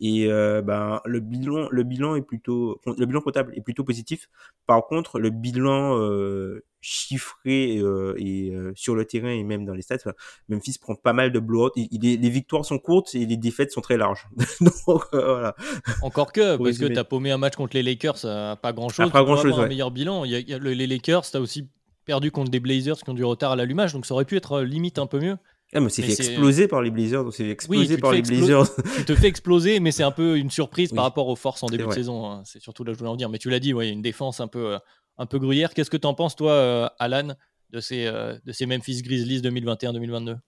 [0.00, 4.28] Et euh, ben le bilan, le bilan est plutôt, le bilan comptable est plutôt positif.
[4.66, 9.74] Par contre, le bilan euh, chiffré euh, et euh, sur le terrain et même dans
[9.74, 10.12] les stats,
[10.48, 11.72] Memphis prend pas mal de blowouts.
[11.76, 14.26] Il, les victoires sont courtes et les défaites sont très larges.
[14.62, 15.54] Donc voilà.
[16.00, 19.10] Encore que parce que t'as paumé un match contre les Lakers, ça pas grand chose.
[19.10, 19.58] Pas grand chose.
[19.58, 20.24] Un meilleur bilan.
[20.24, 21.68] Il y a, les Lakers, t'as aussi
[22.06, 24.62] perdu contre des Blazers qui ont du retard à l'allumage, donc ça aurait pu être
[24.62, 25.36] limite un peu mieux.
[25.72, 28.74] Ah, mais c'est fait exploser par les Blazers, donc c'est explosé par les Blazers.
[28.96, 31.66] tu te fais exploser, mais c'est un peu une surprise par rapport aux forces en
[31.66, 32.28] début de saison.
[32.28, 32.42] Hein.
[32.44, 33.28] C'est surtout là que je voulais en dire.
[33.28, 34.78] Mais tu l'as dit, ouais, une défense un peu, euh,
[35.18, 35.72] un peu gruyère.
[35.72, 37.34] Qu'est-ce que tu en penses, toi, euh, Alan,
[37.70, 40.38] de ces, euh, de ces Memphis Grizzlies 2021-2022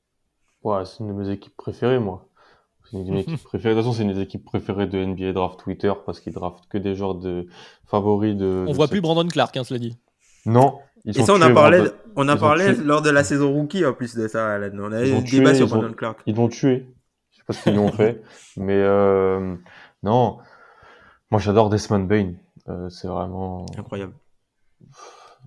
[0.64, 2.28] Ouais, c'est une de mes équipes préférées, moi.
[2.90, 3.74] C'est une de mes équipes préférées.
[3.76, 6.66] De toute façon, c'est une des équipes préférées de NBA Draft Twitter parce qu'ils draftent
[6.68, 7.46] que des joueurs de
[7.86, 8.64] favoris de.
[8.66, 9.96] On voit plus Brandon Clark, hein, cela dit.
[10.46, 11.84] Non, et ça, on a parlé,
[12.16, 14.58] on a parlé lors de la saison rookie en plus de ça.
[14.74, 16.20] On a eu un débat sur Brandon Clark.
[16.26, 16.86] Ils vont tuer.
[17.30, 18.22] Je sais pas ce qu'ils ont fait,
[18.56, 19.56] mais euh,
[20.02, 20.38] non.
[21.30, 22.34] Moi, j'adore Desmond Bain.
[22.68, 24.14] Euh, c'est vraiment incroyable.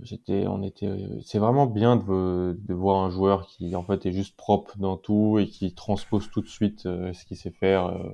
[0.02, 0.92] j'étais, on était,
[1.24, 4.98] c'est vraiment bien de, de, voir un joueur qui en fait est juste propre dans
[4.98, 7.88] tout et qui transpose tout de suite euh, ce qu'il sait faire.
[7.88, 8.10] Euh,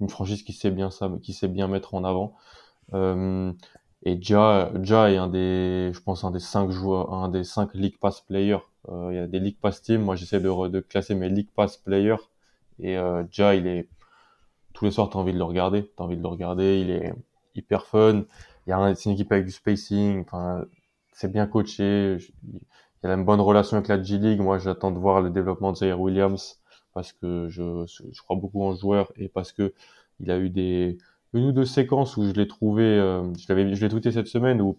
[0.00, 2.34] une franchise qui sait bien ça, qui sait bien mettre en avant.
[2.94, 3.52] Euh,
[4.04, 7.74] et Ja, Ja est un des, je pense un des cinq joueurs, un des cinq
[7.74, 8.60] League Pass players.
[8.88, 10.02] il y a des League Pass teams.
[10.02, 12.16] Moi, j'essaie de, de classer mes League Pass players.
[12.80, 12.96] Et
[13.32, 13.88] Ja, il est
[14.72, 15.90] tous les soirs, t'as envie de le regarder.
[15.96, 16.80] T'as envie de le regarder.
[16.80, 17.12] Il est
[17.54, 18.24] hyper fun.
[18.66, 20.22] Il y a c'est une équipe avec du spacing.
[20.22, 20.64] Enfin,
[21.12, 22.18] c'est bien coaché.
[22.52, 22.60] Il
[23.04, 24.40] y a une bonne relation avec la G League.
[24.40, 26.60] Moi, j'attends de voir le développement de Zaire Williams
[26.94, 29.72] parce que je, je crois beaucoup en ce joueur et parce que
[30.20, 30.98] il a eu des
[31.32, 34.28] une ou deux séquences où je l'ai trouvé, euh, je l'avais, je l'ai tweeté cette
[34.28, 34.78] semaine où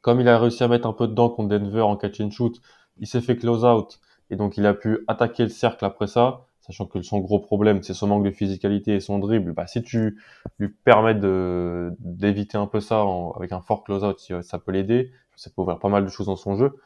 [0.00, 2.60] comme il a réussi à mettre un peu dedans contre Denver en catch and shoot,
[2.98, 4.00] il s'est fait close out
[4.30, 7.82] et donc il a pu attaquer le cercle après ça sachant que son gros problème,
[7.82, 10.18] c'est son manque de physicalité et son dribble, bah, si tu
[10.58, 13.04] lui permets de, d'éviter un peu ça
[13.36, 15.10] avec un fort close-out, ça peut l'aider.
[15.36, 16.76] Ça peut ouvrir pas mal de choses dans son jeu.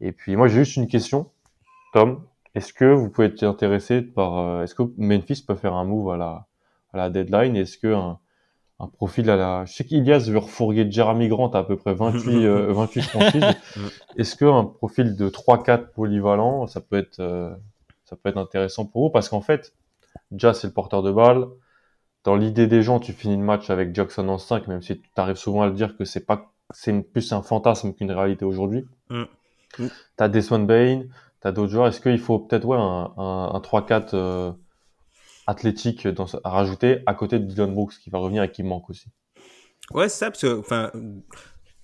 [0.00, 1.30] Et puis, moi, j'ai juste une question.
[1.92, 2.24] Tom,
[2.54, 6.10] est-ce que vous pouvez être intéressé par, euh, est-ce que Memphis peut faire un move
[6.10, 6.46] à la,
[6.92, 7.56] à la deadline?
[7.56, 7.92] Est-ce que
[8.78, 11.94] un profil à la, je sais qu'Ilias veut refourguer Jeremy Grant à, à peu près
[11.94, 13.44] 28, euh, 28 franchises.
[14.16, 17.54] Est-ce qu'un profil de 3-4 polyvalent, ça peut être, euh,
[18.04, 19.10] ça peut être intéressant pour vous?
[19.10, 19.72] Parce qu'en fait,
[20.30, 21.46] déjà c'est le porteur de balle.
[22.24, 25.08] Dans l'idée des gens, tu finis le match avec Jackson en 5, même si tu
[25.16, 28.84] arrives souvent à le dire que c'est pas, c'est plus un fantasme qu'une réalité aujourd'hui.
[29.08, 29.24] Mm.
[30.16, 31.02] T'as Desmond Bain,
[31.40, 31.86] t'as d'autres joueurs.
[31.86, 34.52] Est-ce qu'il faut peut-être ouais un, un, 3-4 euh,
[35.46, 38.90] athlétique dans, à rajouter à côté de Dylan Brooks qui va revenir et qui manque
[38.90, 39.08] aussi.
[39.92, 40.90] Ouais, c'est ça, parce que, enfin,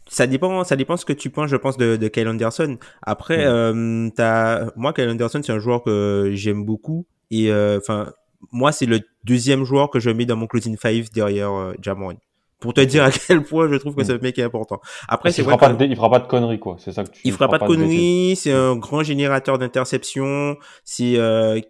[0.08, 2.78] ça dépend, ça dépend ce que tu penses, je pense, de, de Kyle Anderson.
[3.02, 7.06] Après, euh, as, moi, Kyle Anderson, c'est un joueur que j'aime beaucoup.
[7.30, 8.12] Et euh, enfin,
[8.50, 12.16] moi, c'est le deuxième joueur que je mets dans mon closing five derrière euh, Jamoran
[12.62, 14.80] pour te dire à quel point je trouve que ce mec est important.
[15.08, 16.76] Après, c'est il fera pas de, il fera pas de conneries quoi.
[16.78, 17.20] C'est ça que tu.
[17.24, 18.36] Il, fera, pas de conneries.
[18.36, 20.56] C'est un grand générateur d'interceptions.
[20.84, 21.60] C'est euh,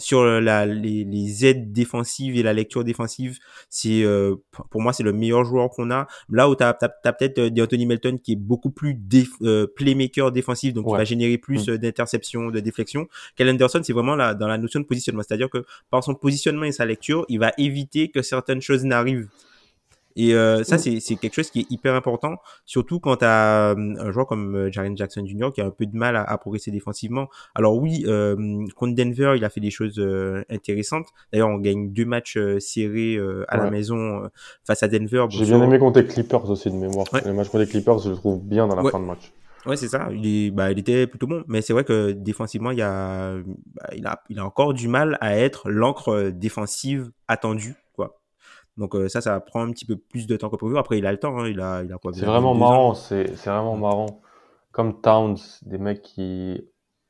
[0.00, 3.38] sur la les, les, aides défensives et la lecture défensive.
[3.68, 4.34] C'est euh,
[4.70, 6.08] pour moi c'est le meilleur joueur qu'on a.
[6.28, 8.98] Là où t'as as, as, peut-être euh, Anthony Melton qui est beaucoup plus
[9.42, 11.76] euh, playmaker défensif, donc il va générer plus mm.
[11.76, 13.06] d'interceptions, de déflexions.
[13.36, 16.64] Kel Anderson c'est vraiment là dans la notion de positionnement, c'est-à-dire que par son positionnement
[16.64, 19.28] et sa lecture, il va éviter que certaines choses n'arrivent
[20.16, 21.00] et euh, ça, mm.
[21.00, 24.56] c'est quelque chose qui est hyper important, surtout quand tu as euh, un joueur comme
[24.56, 25.50] euh, Jaren Jackson Jr.
[25.54, 27.28] qui a un peu de mal à, progresser défensivement.
[27.54, 30.00] Alors oui, euh, contre Denver, il a fait des choses
[30.48, 31.06] intéressantes.
[31.32, 34.28] D'ailleurs, on gagne deux matchs serrés à la maison
[34.64, 35.26] face à Denver.
[35.30, 37.06] J'ai bien aimé contre les Clippers aussi de mémoire.
[37.24, 39.32] Le match contre les Clippers, je le trouve bien dans la fin de match.
[39.66, 40.08] Ouais, c'est ça.
[40.10, 41.44] Il, est, bah, il était plutôt bon.
[41.46, 43.34] Mais c'est vrai que défensivement, il, y a,
[43.74, 47.76] bah, il, a, il a encore du mal à être l'encre défensive attendue
[48.80, 50.78] donc euh, ça, ça prend un petit peu plus de temps que prévu.
[50.78, 51.46] Après, il a le temps, hein.
[51.46, 53.80] il a, il a quoi C'est vraiment marrant, c'est vraiment mm.
[53.80, 54.20] marrant.
[54.72, 56.62] Comme Towns, des mecs qui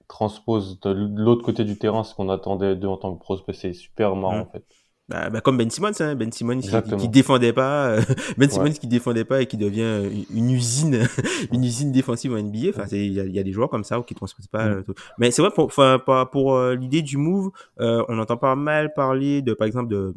[0.09, 3.73] transposent de l'autre côté du terrain ce qu'on attendait d'eux en tant que prospect, c'est
[3.73, 4.41] super marrant mm.
[4.41, 4.65] en fait.
[5.09, 6.17] Bah, bah, comme Ben Simmons, hein.
[6.17, 8.01] Ben Simmons qui, qui, défendait pas, euh,
[8.39, 11.07] Ben Simmons qui défendait pas et qui devient une usine,
[11.53, 12.71] une usine défensive en NBA.
[12.71, 14.67] Enfin, il y a, y a, des joueurs comme ça qui transposent pas.
[14.67, 14.85] Mm.
[14.89, 19.41] Euh, Mais c'est vrai pour, pour, pour l'idée du move, on entend pas mal parler
[19.41, 20.15] de, par exemple, de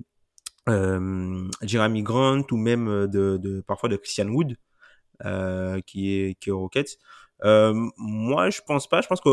[0.69, 4.55] euh, Jeremy Grant ou même euh, de, de parfois de Christian Wood
[5.25, 6.97] euh, qui est qui est Rockets.
[7.43, 9.01] Euh, moi, je pense pas.
[9.01, 9.29] Je pense que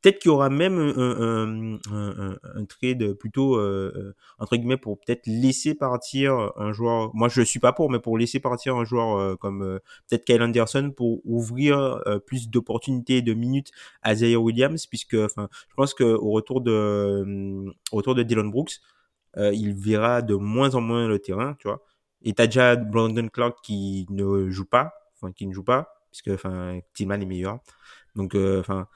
[0.00, 5.00] peut-être qu'il y aura même un, un, un, un trade plutôt euh, entre guillemets pour
[5.00, 7.10] peut-être laisser partir un joueur.
[7.14, 10.92] Moi, je suis pas pour, mais pour laisser partir un joueur comme peut-être Kyle Anderson
[10.96, 16.30] pour ouvrir plus d'opportunités de minutes à Zaire Williams, puisque enfin, je pense que au
[16.30, 18.80] retour de au retour de Dylan Brooks
[19.36, 21.82] euh, il verra de moins en moins le terrain, tu vois.
[22.22, 26.28] Et t'as déjà Brandon Clark qui ne joue pas, enfin qui ne joue pas, puisque
[26.28, 27.58] enfin Tillman est meilleur.
[28.16, 28.88] Donc euh, enfin.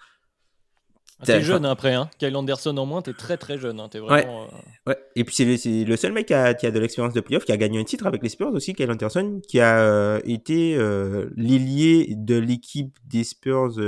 [1.20, 2.10] Ah, t'es jeune après, hein.
[2.18, 3.78] Kyle Anderson en moins, t'es très très jeune.
[3.78, 3.88] Hein.
[3.94, 4.48] Es vraiment, ouais.
[4.88, 4.98] Euh, ouais.
[5.14, 7.44] Et puis c'est le, le, seul mec qui a, qui a de l'expérience de playoff,
[7.44, 11.30] qui a gagné un titre avec les Spurs aussi, Kyle Anderson, qui a été euh,
[11.36, 13.78] l'ailier de l'équipe des Spurs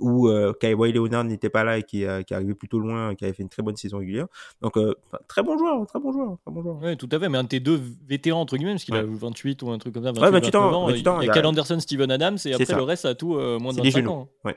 [0.00, 3.24] où euh, Kawhi Leonard n'était pas là et qui, euh, qui arrivait plutôt loin, qui
[3.24, 4.26] avait fait une très bonne saison régulière.
[4.60, 4.94] Donc, euh,
[5.28, 6.78] très bon joueur, très bon joueur, très bon joueur.
[6.82, 9.02] Oui, tout à fait, mais un de tes deux vétérans, entre guillemets, parce qu'il a
[9.02, 10.12] 28 ou un truc comme ça.
[10.12, 11.20] 28, ouais, 28 ans, 28 ans.
[11.20, 13.72] Il y a, Cal Anderson, Steven Adams, et après le reste, ça a tout moins
[13.72, 14.28] de 25 ans.
[14.44, 14.56] Ouais.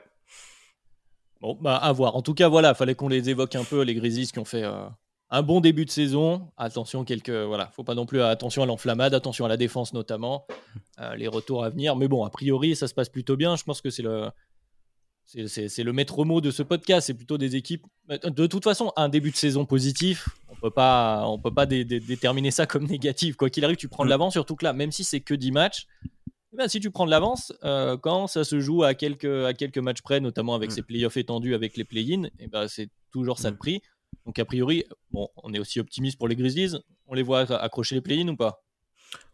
[1.40, 2.16] Bon, bah, à voir.
[2.16, 4.64] En tout cas, voilà, fallait qu'on les évoque un peu, les Grizzlies qui ont fait
[5.30, 6.48] un bon début de saison.
[6.56, 7.30] Attention, quelques.
[7.30, 8.20] Voilà, faut pas non plus.
[8.22, 10.46] Attention à l'enflammade, attention à la défense notamment,
[11.16, 11.96] les retours à venir.
[11.96, 13.56] Mais bon, a priori, ça se passe plutôt bien.
[13.56, 14.30] Je pense que c'est le
[15.46, 17.06] c'est le maître mot de ce podcast.
[17.06, 17.84] C'est plutôt des équipes.
[18.08, 22.50] De toute façon, un début de saison positif, on peut pas, on peut pas déterminer
[22.50, 23.36] ça comme négatif.
[23.36, 25.52] Quoi qu'il arrive, tu prends de l'avant, surtout que là, même si c'est que 10
[25.52, 25.86] matchs,
[26.56, 29.78] ben, si tu prends de l'avance, euh, quand ça se joue à quelques, à quelques
[29.78, 30.74] matchs près, notamment avec Mm.
[30.74, 33.58] ces playoffs étendus avec les play-in, et ben, c'est toujours ça de Mm.
[33.58, 33.82] prix.
[34.24, 36.74] Donc a priori, bon, on est aussi optimiste pour les Grizzlies.
[37.06, 38.62] On les voit accrocher les play-in ou pas?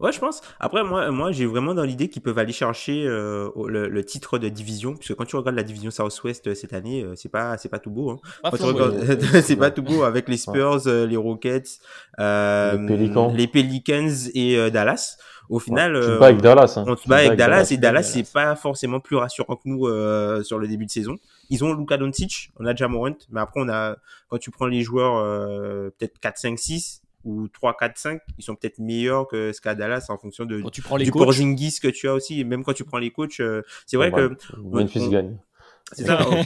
[0.01, 0.41] Ouais, je pense.
[0.61, 4.39] Après, moi, moi j'ai vraiment dans l'idée qu'ils peuvent aller chercher euh, le, le titre
[4.39, 7.57] de division, puisque quand tu regardes la division Southwest euh, cette année, euh, c'est pas,
[7.59, 8.11] c'est pas tout beau.
[8.11, 8.19] Hein.
[8.43, 8.93] Pas Quand tu flamboyant.
[9.01, 9.43] regardes- ouais.
[9.43, 9.75] c'est pas Ouais.
[9.75, 11.79] tout beau avec les Spurs, euh, les Rockets,
[12.21, 13.33] euh, Les Pelicans.
[13.35, 15.17] les Pelicans et euh, Dallas.
[15.51, 16.75] Au final, Ouais, tu te euh, bats avec Dallas.
[16.77, 16.85] Hein.
[16.87, 20.43] on se bat avec Dallas et Dallas, c'est pas forcément plus rassurant que nous euh,
[20.43, 21.17] sur le début de saison.
[21.51, 23.97] Ils ont Luka Doncic, on a déjà Morant, mais après on a
[24.31, 28.45] quand tu prends les joueurs euh, peut-être 4 5 6 ou 3 4 5, ils
[28.45, 31.11] sont peut-être meilleurs que ce qu'a Dallas en fonction de Quand tu prends les du
[31.11, 32.41] coachs, Porzingis que tu as aussi.
[32.41, 35.37] Et même quand tu prends les coachs euh, c'est vrai Ouais, que Memphis on- gagne.
[35.93, 36.45] c'est ça on,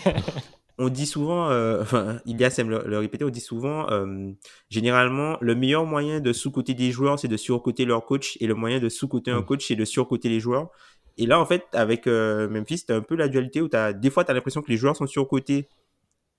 [0.87, 4.31] on dit souvent euh, enfin Ilias aime le, le répéter on dit souvent euh,
[4.71, 8.55] généralement le meilleur moyen de sous-coter des joueurs c'est de surcoter leur coach et le
[8.55, 9.45] moyen de sous-coter un Mm.
[9.45, 10.71] coach c'est de surcoter les joueurs.
[11.17, 14.11] Et là en fait avec euh, Memphis t'as un peu la dualité où t'as des
[14.11, 15.69] fois t'as l'impression que les joueurs sont surcotés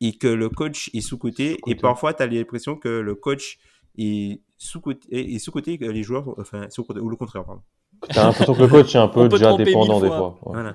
[0.02, 3.58] et que le coach est sous-coté et parfois t'as l'impression que le coach
[4.00, 6.68] est sous-coté est sous-coté et que les joueurs enfin
[7.02, 7.62] ou le contraire pardon
[8.10, 10.38] T'as l'impression que le coach est un peu déjà dépendant des fois.
[10.42, 10.54] fois.
[10.54, 10.74] Ouais.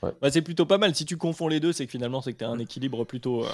[0.00, 0.94] voilà bah, c'est plutôt pas mal.
[0.94, 3.44] Si tu confonds les deux, c'est que finalement, c'est que tu as un équilibre plutôt,
[3.44, 3.48] euh,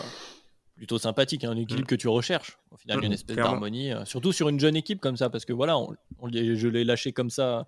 [0.77, 2.59] plutôt sympathique, hein, un équilibre que tu recherches.
[2.71, 3.53] Au final, Mm, une espèce clairement.
[3.53, 6.57] d'harmonie, euh, surtout sur une jeune équipe comme ça, parce que voilà, on, on l'y-
[6.57, 7.67] je l'ai lâché comme ça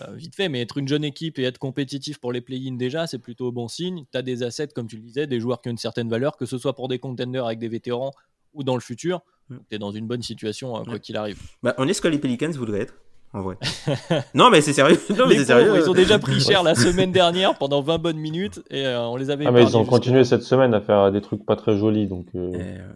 [0.00, 3.06] euh, vite fait, mais être une jeune équipe et être compétitif pour les play-in déjà,
[3.06, 4.04] c'est plutôt bon signe.
[4.10, 6.36] Tu as des assets, comme tu le disais, des joueurs qui ont une certaine valeur,
[6.36, 8.10] que ce soit pour des contenders avec des vétérans
[8.52, 9.20] ou dans le futur.
[9.48, 9.56] Mm.
[9.70, 11.00] Tu es dans une bonne situation, euh, quoi Ouais.
[11.00, 11.40] qu'il arrive.
[11.62, 12.94] Bah, on est ce que les Pelicans voudraient être,
[13.32, 13.56] en vrai.
[14.34, 14.98] non, mais c'est sérieux.
[15.10, 15.66] Non, mais Les c'est sérieux.
[15.66, 19.06] pauvres, ils ont déjà pris cher la semaine dernière pendant 20 bonnes minutes et euh,
[19.06, 21.56] on les avait Ah, mais ils ont continué cette semaine à faire des trucs pas
[21.56, 22.06] très jolis.
[22.06, 22.92] Donc, euh, Euh,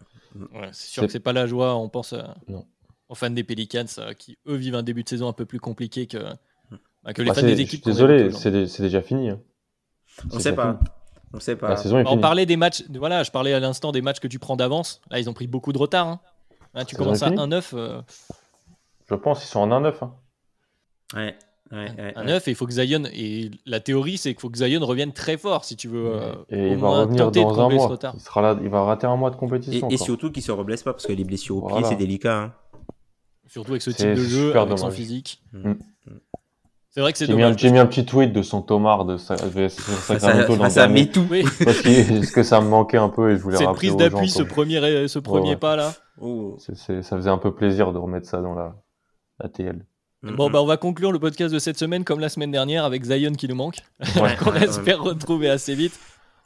[0.54, 1.74] Ouais, c'est sûr que c'est pas la joie.
[1.76, 2.64] On pense euh, Non.
[3.08, 5.58] aux fans des Pelicans euh, qui, eux, vivent un début de saison un peu plus
[5.58, 6.18] compliqué que,
[7.02, 7.84] bah, que les bah, fans c'est- des je suis équipes.
[7.84, 9.30] désolé, c'est dé- c'est déjà fini.
[9.30, 9.40] hein.
[10.32, 10.74] on sait pas.
[10.78, 10.88] fini.
[11.32, 11.70] On sait pas.
[11.70, 12.20] La saison est On finie.
[12.20, 12.84] parlait des matchs.
[12.94, 15.00] Voilà, je parlais à l'instant des matchs que tu prends d'avance.
[15.10, 16.06] Là, ils ont pris beaucoup de retard.
[16.08, 16.20] hein.
[16.74, 17.38] Là, tu commences à finie.
[17.42, 17.70] 1-9.
[17.74, 18.00] euh,
[19.08, 19.94] Je pense qu'ils sont en 1-9.
[20.02, 20.12] hein.
[21.14, 21.34] Ouais.
[21.72, 22.26] Ouais, ouais, un ouais.
[22.26, 25.12] 9 et il faut que Zion et la théorie c'est qu'il faut que Zion revienne
[25.12, 27.52] très fort si tu veux euh, Et au il va moins revenir tenter de dans
[27.52, 27.86] un combler ce mois.
[27.92, 28.12] retard.
[28.16, 29.88] Il, sera là, il va rater un mois de Et, compétition.
[29.88, 30.04] et encore.
[30.04, 31.88] surtout qu'ils se reblessent pas parce que les blessures au pied, Voilà.
[31.88, 32.36] c'est délicat.
[32.38, 32.52] hein.
[33.46, 34.94] Surtout avec ce type de jeu, avec son dommage.
[34.96, 35.42] physique.
[35.52, 35.72] Mm.
[36.92, 37.60] C'est vrai que c'est J'ai mis, un, dommage.
[37.60, 40.88] j'ai mis un petit tweet de son Tomard de sa, de Ça, Sacramento l'an ça,
[40.88, 41.24] met tout.
[41.64, 41.82] Parce
[42.32, 45.06] que, ça me manquait un peu et je voulais cette rappeler prise d'appui, ce premier,
[45.06, 45.56] ce premier ouais.
[45.56, 45.92] pas là.
[46.20, 46.56] Oh.
[46.58, 48.74] ça faisait un peu plaisir de remettre ça dans la,
[49.38, 49.84] la TL.
[50.22, 50.52] Bon, Mhm.
[50.52, 53.32] bah, on va conclure le podcast de cette semaine comme la semaine dernière avec Zion
[53.32, 53.78] qui nous manque,
[54.20, 55.98] Ouais, qu'on ouais, espère retrouver assez vite.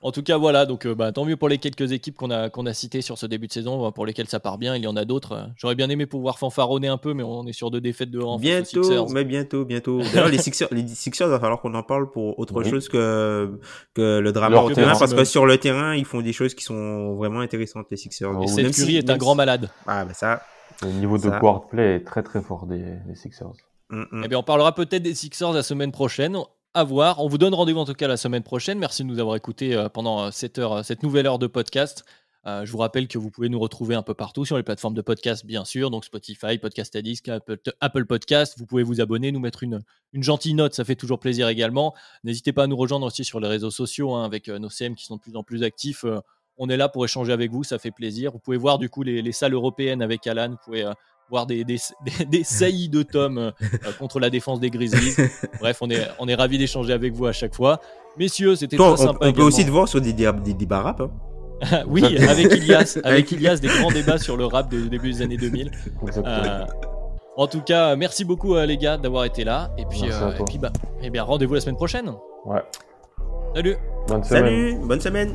[0.04, 2.50] En tout cas, voilà, donc euh, bah, tant mieux pour les quelques équipes qu'on a,
[2.50, 4.76] qu'on a citées sur ce début de saison, euh, pour lesquelles ça part bien.
[4.76, 5.32] Il y en a d'autres.
[5.32, 8.20] euh, J'aurais bien aimé pouvoir fanfaronner un peu, mais on est sur deux défaites de
[8.20, 8.38] rang.
[8.38, 10.02] Bientôt, mais bientôt, bientôt.
[10.02, 12.68] D'ailleurs, les Sixers, les Sixers, il va falloir qu'on en parle pour autre Oui.
[12.70, 13.58] chose que,
[13.94, 14.98] que le drama Leur au terrain, terrain.
[14.98, 18.28] parce que sur le terrain, ils font des choses qui sont vraiment intéressantes, les Sixers.
[18.40, 19.70] Et Et Seth si- Curry est un grand malade.
[19.86, 20.42] Ah, bah ça.
[20.82, 23.52] Le niveau de guard play est très très fort des, des Sixers.
[23.88, 24.22] Mm, mm.
[24.24, 26.36] Eh bien, on parlera peut-être des Sixers la semaine prochaine.
[26.76, 27.20] À voir.
[27.20, 28.80] On vous donne rendez-vous en tout cas la semaine prochaine.
[28.80, 31.46] Merci de nous avoir écoutés euh, pendant euh, cette, heure, euh, cette nouvelle heure de
[31.46, 32.04] podcast.
[32.46, 35.00] Je vous rappelle que vous pouvez nous retrouver un peu partout sur les plateformes de
[35.00, 38.56] podcast, bien sûr, donc Spotify, Podcast Addict, Apple, Apple Podcast.
[38.58, 39.80] Vous pouvez vous abonner, nous mettre une,
[40.12, 41.94] gentille note, ça fait toujours plaisir également.
[42.22, 45.06] N'hésitez pas à nous rejoindre aussi sur les réseaux sociaux hein, avec nos CM qui
[45.06, 46.04] sont de plus en plus actifs.
[46.58, 48.32] On est là pour échanger avec vous, ça fait plaisir.
[48.32, 50.56] Vous pouvez voir du coup les, les salles européennes avec Alan.
[51.24, 51.78] Euh, voir des, des,
[52.18, 55.14] des, des saillies de Tom euh, euh, contre la défense des Grizzlies.
[55.60, 57.80] Bref, on est, on est ravis d'échanger avec vous à chaque fois.
[58.16, 59.10] Messieurs, c'était très on, sympa.
[59.10, 59.46] on peut également.
[59.46, 61.00] aussi te voir sur des, des, des débats rap.
[61.00, 61.10] Hein.
[61.86, 65.36] oui, avec Ilias, avec Ilias, des grands débats sur le rap du début des années
[65.36, 65.70] 2000.
[66.02, 66.26] Exactement.
[66.26, 66.64] Euh,
[67.36, 69.70] en tout cas, merci beaucoup euh, les gars d'avoir été là.
[69.78, 70.72] Et puis, euh, et puis bah,
[71.02, 72.12] eh bien, rendez-vous la semaine prochaine.
[72.44, 72.62] Ouais.
[73.54, 73.76] Salut.
[74.08, 74.44] Bonne semaine.
[74.44, 75.34] Salut, bonne semaine.